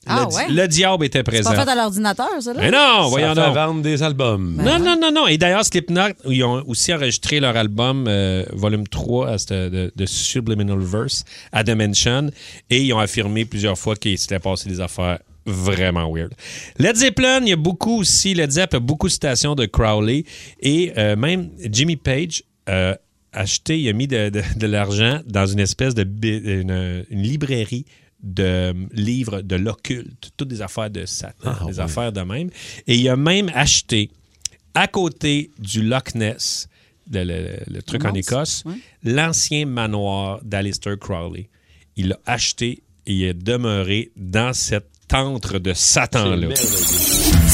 [0.08, 0.62] Ah, le, di- ouais?
[0.64, 1.52] le diable était C'est présent.
[1.54, 2.60] pas fait à l'ordinateur, ça, là?
[2.62, 4.56] Mais non, voyons Ça fait vendre des albums.
[4.58, 5.28] Non, non, non, non.
[5.28, 9.92] Et d'ailleurs, Slipknot, ils ont aussi enregistré leur album euh, volume 3 à cette- de,
[9.96, 12.30] de Subliminal Verse à Dimension
[12.72, 16.32] et ils ont affirmé plusieurs fois qu'il s'était passé des affaires vraiment weird.
[16.78, 20.24] Led Zeppelin, il y a beaucoup aussi, Led Zepp a beaucoup de citations de Crowley
[20.62, 22.44] et euh, même Jimmy Page
[23.34, 27.86] acheté, il a mis de, de- de l'argent dans une espèce de une, une librairie
[28.24, 32.50] de euh, livres de l'occulte, toutes des affaires de Satan, des affaires de même.
[32.88, 34.10] Et il a même acheté
[34.74, 36.68] à côté du Loch Ness,
[37.12, 38.64] le, le- le truc en Écosse,
[39.04, 41.50] l'ancien manoir d'Alistair Crowley.
[41.98, 46.48] Il l'a acheté et il est demeuré dans cette tente de Satan-là.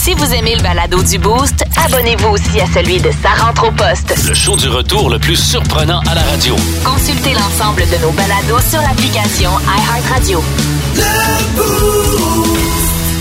[0.08, 3.72] Si vous aimez le balado du Boost, abonnez-vous aussi à celui de Sa rentre au
[3.74, 4.16] poste.
[4.26, 6.55] Le show du retour le plus surprenant à la radio.
[6.86, 10.41] Consultez l'ensemble de nos balados sur l'application iHeartRadio.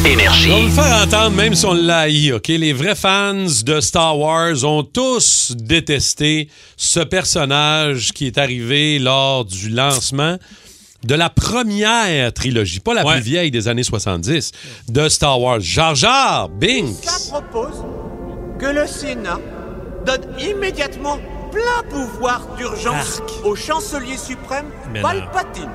[0.05, 0.53] Énergie.
[0.53, 2.47] On va le faire entendre, même si on l'a haï, OK?
[2.47, 3.35] Les vrais fans
[3.65, 10.37] de Star Wars ont tous détesté ce personnage qui est arrivé lors du lancement
[11.07, 14.53] de la première trilogie, pas la plus vieille des années 70,
[14.89, 15.61] de Star Wars.
[15.61, 16.97] Jar Jar Binks.
[17.03, 17.85] Ça propose
[18.59, 19.39] que le Sénat
[20.05, 21.19] donne immédiatement
[21.57, 25.09] plein pouvoir d'urgence au chancelier suprême Mais non.
[25.09, 25.71] Palpatine.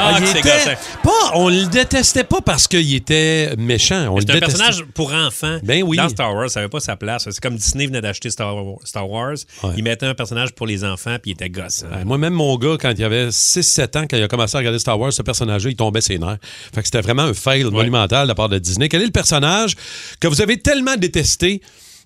[0.00, 0.80] Ah, il que c'est était gossant.
[1.02, 4.06] pas, on le détestait pas parce qu'il était méchant.
[4.12, 4.58] On le C'est un détestait.
[4.58, 5.58] personnage pour enfants.
[5.64, 5.96] Ben oui.
[5.96, 7.24] Dans Star Wars, ça n'avait pas sa place.
[7.28, 9.34] C'est comme Disney venait d'acheter Star, Star Wars.
[9.76, 11.84] Il mettait un personnage pour les enfants, puis il était gosse.
[11.90, 14.58] Ouais, Moi, même mon gars, quand il avait 6-7 ans, quand il a commencé à
[14.60, 16.38] regarder Star Wars, ce personnage-là, il tombait ses nerfs.
[16.74, 18.88] Fait que c'était vraiment un fail monumental de la part de Disney.
[18.88, 19.74] Quel est le personnage
[20.20, 21.60] que vous avez tellement détesté,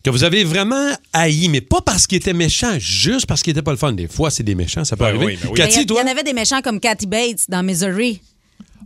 [0.04, 3.62] que vous avez vraiment haï, mais pas parce qu'il était méchant, juste parce qu'il était
[3.62, 3.92] pas le fun.
[3.92, 5.26] Des fois, c'est des méchants, ça peut Ben arriver.
[5.26, 5.54] oui, ben oui.
[5.56, 8.20] Il y, Cathy, en avait des méchants comme Kathy Bates dans Misery.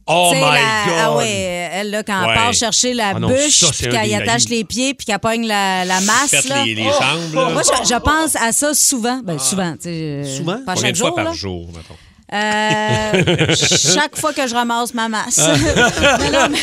[0.08, 0.48] Oh my la-
[0.86, 0.94] God!
[1.00, 2.26] Ah ouais, elle, là, quand Ouais.
[2.28, 5.18] elle part chercher la Ah non, bûche, puis qu'elle y attache les pieds, puis qu'elle
[5.18, 6.30] pogne la, la masse.
[6.30, 6.64] Faites là.
[6.64, 7.50] les- les jambes, là.
[7.50, 9.20] Moi, je, je pense à ça souvent.
[9.24, 9.88] Ben, souvent, sais.
[9.90, 10.58] euh, Souvent?
[10.64, 11.96] Pas chaque de fois jour, par jour, mettons?
[12.32, 13.54] Euh,
[13.94, 15.38] chaque fois que je ramasse ma masse.
[16.20, 16.58] mais, non, mais,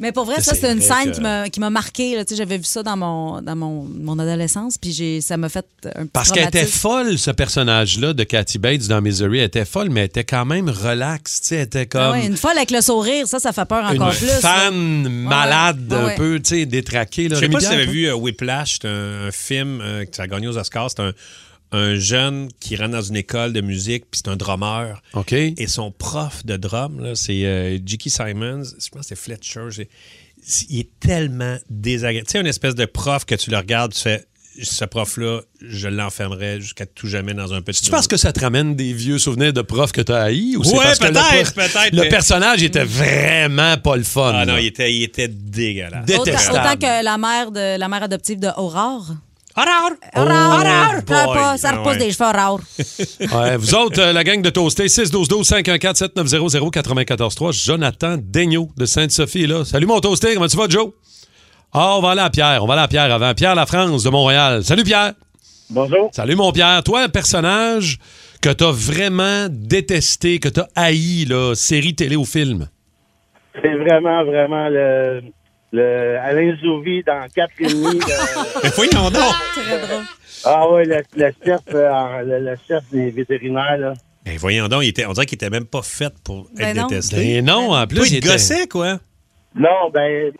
[0.00, 2.14] mais pour vrai, ça, C'est une scène que- qui m'a- qui m'a marqué.
[2.16, 2.24] là.
[2.24, 5.48] Tu sais, J'avais vu ça dans mon, dans mon, mon adolescence, puis j'ai- ça m'a
[5.48, 9.38] fait un petit Parce qu'elle était folle, ce personnage-là de Kathy Bates dans Misery.
[9.38, 11.40] Elle était folle, mais elle était quand même relax.
[11.40, 13.64] tu sais, Elle était comme Ah ouais, une folle avec le sourire, ça, ça fait
[13.64, 14.26] peur encore une plus.
[14.26, 14.38] là.
[14.40, 16.12] fan malade, Ouais, ouais.
[16.12, 17.28] un peu, tu sais, détraquée.
[17.28, 17.36] là.
[17.36, 20.04] Je sais pas si tu avais Pierre, vu euh, Whiplash, c'est un, un film euh,
[20.12, 20.90] ça a gagné aux Oscars.
[20.90, 21.12] C'est un,
[21.72, 25.02] un jeune qui rentre dans une école de musique, puis c'est un drummer.
[25.14, 25.32] OK.
[25.32, 28.08] Et son prof de drum, c'est euh, J.K.
[28.08, 28.62] Simons.
[28.64, 29.68] Je pense que c'est Fletcher.
[30.70, 32.26] Il est tellement désagréable.
[32.28, 34.24] Tu sais, une espèce de prof que tu le regardes, tu fais
[34.62, 37.82] ce prof-là, je l'enfermerais jusqu'à tout jamais dans un petit.
[37.82, 40.56] Tu penses que ça te ramène des vieux souvenirs de profs que tu as haïs?
[40.56, 43.96] Ou c'est Ouais, parce que le peut-être, prof- peut-être, Le mais- personnage était vraiment pas
[43.96, 44.32] le fun.
[44.34, 46.08] Ah non, il était, il était dégueulasse.
[46.08, 46.58] Autant, détestable.
[46.58, 49.10] autant que la mère, de, la mère adoptive de Aurore.
[49.58, 49.62] Oh!
[50.12, 51.34] Pleure boy.
[51.34, 51.98] pas, ça Ah repousse ouais.
[51.98, 52.26] des cheveux.
[53.36, 59.64] Ouais, vous autres, euh, la gang de Toasté, 612-12-514-7900-943, Jonathan Daigneault de Sainte-Sophie est là.
[59.64, 60.90] Salut mon Toasté, comment tu vas, Joe?
[61.72, 63.32] Ah, on va aller à Pierre, on va aller à Pierre avant.
[63.34, 64.62] Pierre La France de Montréal.
[64.62, 65.14] Salut Pierre.
[65.70, 66.10] Bonjour.
[66.12, 66.82] Salut mon Pierre.
[66.84, 67.98] Toi, un personnage
[68.42, 72.68] que t'as vraiment détesté, que t'as haï, là, série, télé ou film?
[73.54, 75.22] C'est vraiment, vraiment le,
[75.72, 77.98] le Alain Zouvi dans quatre et demi.
[78.62, 79.34] Mais voyons donc!
[79.54, 80.04] Très drôle.
[80.44, 83.92] Ah oui, le, le chef, euh, le, le chef des vétérinaires, là.
[84.24, 86.76] Ben voyons donc, il était, on dirait qu'il était même pas fait pour Ben être
[86.76, 86.86] non.
[86.88, 87.16] détesté.
[87.40, 88.98] Ben non, en plus, Toi, il il était- gossait, quoi.
[89.54, 90.32] Non, ben,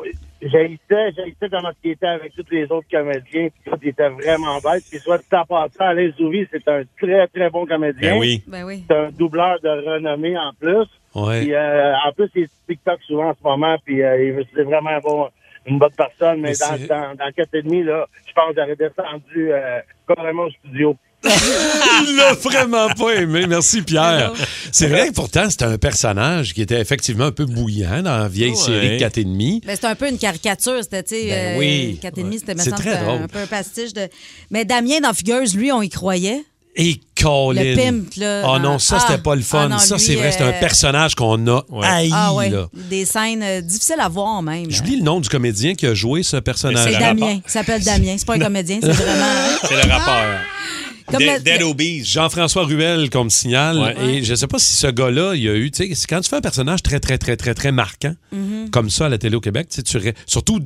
[0.42, 4.58] j'haïssais, j'haïssais comment il était avec tous les autres comédiens, puis tout, il était vraiment
[4.58, 4.84] bête.
[4.90, 8.12] Puis soit tout en passant, Alain Zouvi, c'est un très, très bon comédien.
[8.14, 8.42] Ben oui.
[8.46, 8.84] Ben oui.
[8.88, 10.86] C'est un doubleur de renommée en plus.
[11.24, 11.40] Ouais.
[11.42, 14.46] Puis, euh, en plus, il est sur TikTok souvent en ce moment, puis euh, il-
[14.54, 15.28] c'est vraiment bon,
[15.66, 16.40] une bonne personne.
[16.40, 19.80] Mais, Mais dans, dans, dans 4 et demi, là, je pense que j'aurais descendu euh,
[20.08, 20.96] carrément au studio.
[21.24, 23.46] Il l'a vraiment pas aimé.
[23.48, 24.32] Merci, Pierre.
[24.70, 28.28] C'est vrai que pourtant, c'était un personnage qui était effectivement un peu bouillant dans la
[28.28, 28.56] vieille Ouais.
[28.56, 29.60] série de 4 et demi.
[29.66, 30.82] Mais c'était un peu une caricature.
[30.84, 31.98] C'était, tu sais, Ben euh, oui.
[32.00, 33.22] quatre et demi, c'était, drôle.
[33.22, 34.08] un peu un pastiche de.
[34.50, 36.42] Mais Damien dans Fugueuse, lui, on y croyait.
[36.76, 37.62] Et Colin.
[37.62, 39.62] Le pimp, là, Oh dans- non, ça, Ah, c'était pas le fun.
[39.64, 42.50] ah non, ça, lui, c'est vrai, c'est un euh, personnage qu'on a haï, ah ouais,
[42.50, 42.68] là.
[42.90, 44.70] des scènes euh, difficiles à voir même.
[44.70, 46.92] J'oublie le nom du comédien qui a joué ce personnage.
[46.92, 47.40] C'est Damien.
[47.46, 48.14] Il s'appelle Damien.
[48.18, 49.24] C'est pas un comédien, c'est vraiment.
[49.68, 50.24] C'est le rappeur.
[51.08, 52.04] Comme Dead, Dead Obies.
[52.04, 53.78] Jean-François Ruel, qu'on me signale.
[53.78, 53.94] Ouais.
[54.16, 55.70] Et je sais pas si ce gars-là, il a eu.
[55.70, 58.70] Tu sais, c'est quand tu fais un personnage très, très, très, très, très marquant, Mhm.
[58.70, 60.58] comme ça à la télé au Québec, tu sais, tu ré- surtout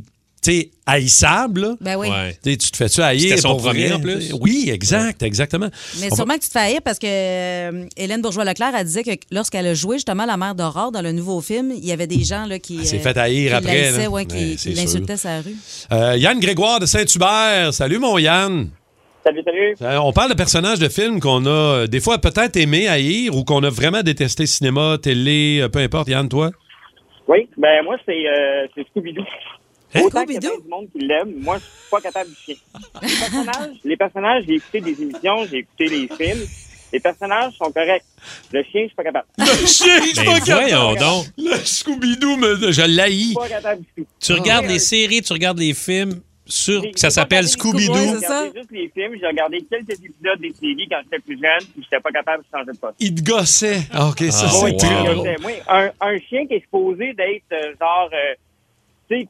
[0.42, 1.60] sais, haïssable.
[1.60, 1.74] là.
[1.80, 2.08] Ben oui.
[2.08, 2.36] Ouais.
[2.42, 3.92] Tu te fais-tu haïr C'était son pour premier, vrai?
[3.96, 4.32] en plus.
[4.40, 5.68] Oui, exact, exactement.
[6.00, 8.84] Mais On va- sûrement que tu te fais haïr parce que euh, Hélène Bourgeois-Leclerc, elle
[8.86, 11.92] disait que lorsqu'elle a joué justement la mère d'Aurore dans le nouveau film, il y
[11.92, 12.78] avait des gens là, qui.
[12.78, 14.10] Elle s'est euh, fait haïr qui après, l'haïssaient, là.
[14.10, 15.56] ouais, qui, l'insultaient la rue.
[15.92, 17.72] Euh, Yann Grégoire de Saint-Hubert.
[17.74, 18.68] Salut, mon Yann.
[19.22, 19.74] Salut, salut.
[19.82, 23.36] Euh, On parle de personnages de films qu'on a euh, des fois peut-être aimé haïr
[23.36, 26.08] ou qu'on a vraiment détesté cinéma, télé, euh, peu importe.
[26.08, 26.50] Yann, toi?
[27.28, 29.22] Oui, ben moi, c'est euh, c'est Scooby-Doo.
[29.94, 30.00] Hein?
[30.04, 32.54] Autant qu'il y a plein monde qui l'aime, moi, je suis pas capable du chien.
[33.02, 36.46] Les personnages, les personnages, j'ai écouté des émissions, j'ai écouté les films.
[36.92, 38.02] Les personnages sont corrects.
[38.52, 39.26] Le chien, je suis pas capable.
[39.38, 40.68] Le chien, je suis Ben, pas capable.
[40.70, 41.26] voyons donc.
[41.38, 43.20] Le Scooby-Doo, me- je l'haïs.
[43.22, 44.06] Je suis pas capable du tout.
[44.20, 47.52] Tu regardes les séries, tu regardes les films sur J'ai- ça j'ai s'appelle regardé
[47.86, 47.94] Scooby-Doo.
[47.94, 51.68] J'ai regardé juste les films, j'ai regardé quelques épisodes des séries quand j'étais plus jeune,
[51.72, 52.94] puis j'étais pas capable de changer de poste.
[52.98, 53.82] Il te gossait.
[53.92, 55.36] Ah, OK, ça, Ah, c'est très drôle.
[55.42, 58.34] Moi, un, un chien qui est supposé d'être euh, genre, euh,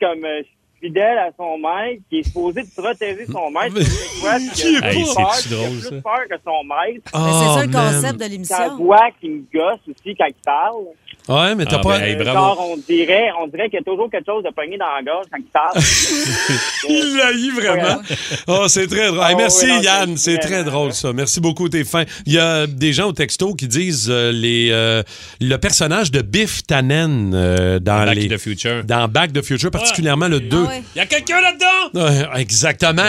[0.01, 0.43] comme euh,
[0.81, 4.77] fidèle à son maître, qui est supposé de protéger son maître, Mais- c'est quoi, Qui
[4.77, 7.11] a Hey, peur, a plus peur que son maître.
[7.15, 7.93] Mais c'est ça le Oh, man.
[7.95, 8.77] concept de Sa l'émission.
[8.77, 10.85] voix qui me gosse aussi quand il parle.
[11.31, 11.99] Ouais, mais t'as Ah, pas.
[11.99, 12.39] ben, hey, Euh, bravo.
[12.39, 15.03] genre, on dirait, on dirait qu'il y a toujours quelque chose de pogné dans la
[15.03, 15.75] gorge quand il parle.
[16.89, 18.01] Il l'haït vraiment.
[18.49, 19.21] Oh, c'est très drôle.
[19.21, 20.17] Hey, Oh, merci, oui, non, Yann.
[20.17, 21.13] c'est très drôle, ça.
[21.13, 22.05] Merci beaucoup, t'es fin.
[22.27, 25.03] Il y a des gens au texto qui disent euh, les, euh,
[25.41, 28.85] le personnage de Biff Tannen euh, dans, Back les, to the Future.
[28.85, 30.57] dans Back to the Future, particulièrement le 2.
[30.65, 30.83] Ah ouais.
[30.97, 32.05] Il y a quelqu'un là-dedans!
[32.35, 33.03] Ouais, exactement.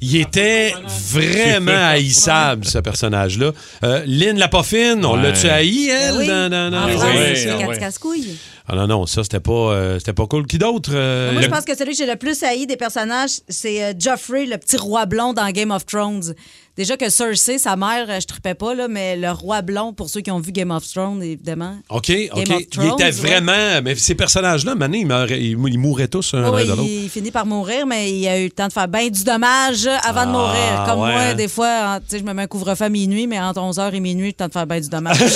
[0.00, 0.72] Il était
[1.12, 3.50] vraiment haïssable, ce personnage-là.
[3.84, 6.12] Euh, Lynn la Poffine, on l'a-tu haï, elle?
[6.14, 6.26] Ben oui.
[6.28, 8.36] dans- dans- dans En ouais, casse-couilles.
[8.68, 10.46] Ah non, non, ça, c'était pas, euh, c'était pas cool.
[10.46, 10.90] Qui d'autre?
[10.92, 13.92] euh, Moi, je pense que celui que j'ai le plus haï des personnages, c'est euh,
[13.98, 16.34] Joffrey, le petit roi blond dans Game of Thrones.
[16.76, 20.20] Déjà que Cersei, sa mère, je tripais pas, là, mais le roi blond, pour ceux
[20.20, 21.76] qui ont vu Game of Thrones, évidemment.
[21.90, 22.50] OK, Game OK.
[22.50, 23.10] of il était ouais.
[23.10, 23.82] vraiment.
[23.82, 26.82] Mais ces personnages-là, maintenant, ils, ils mou- ils mourraient tous un Oui, après de l'autre.
[26.84, 29.88] il finit par mourir, mais il a eu le temps de faire bien du dommage
[30.04, 30.84] avant de Ah, mourir.
[30.86, 33.92] Comme ouais, moi, des fois, je me mets un couvre-feu à minuit, mais entre 11h
[33.94, 35.18] et minuit, le temps de faire bien du dommage.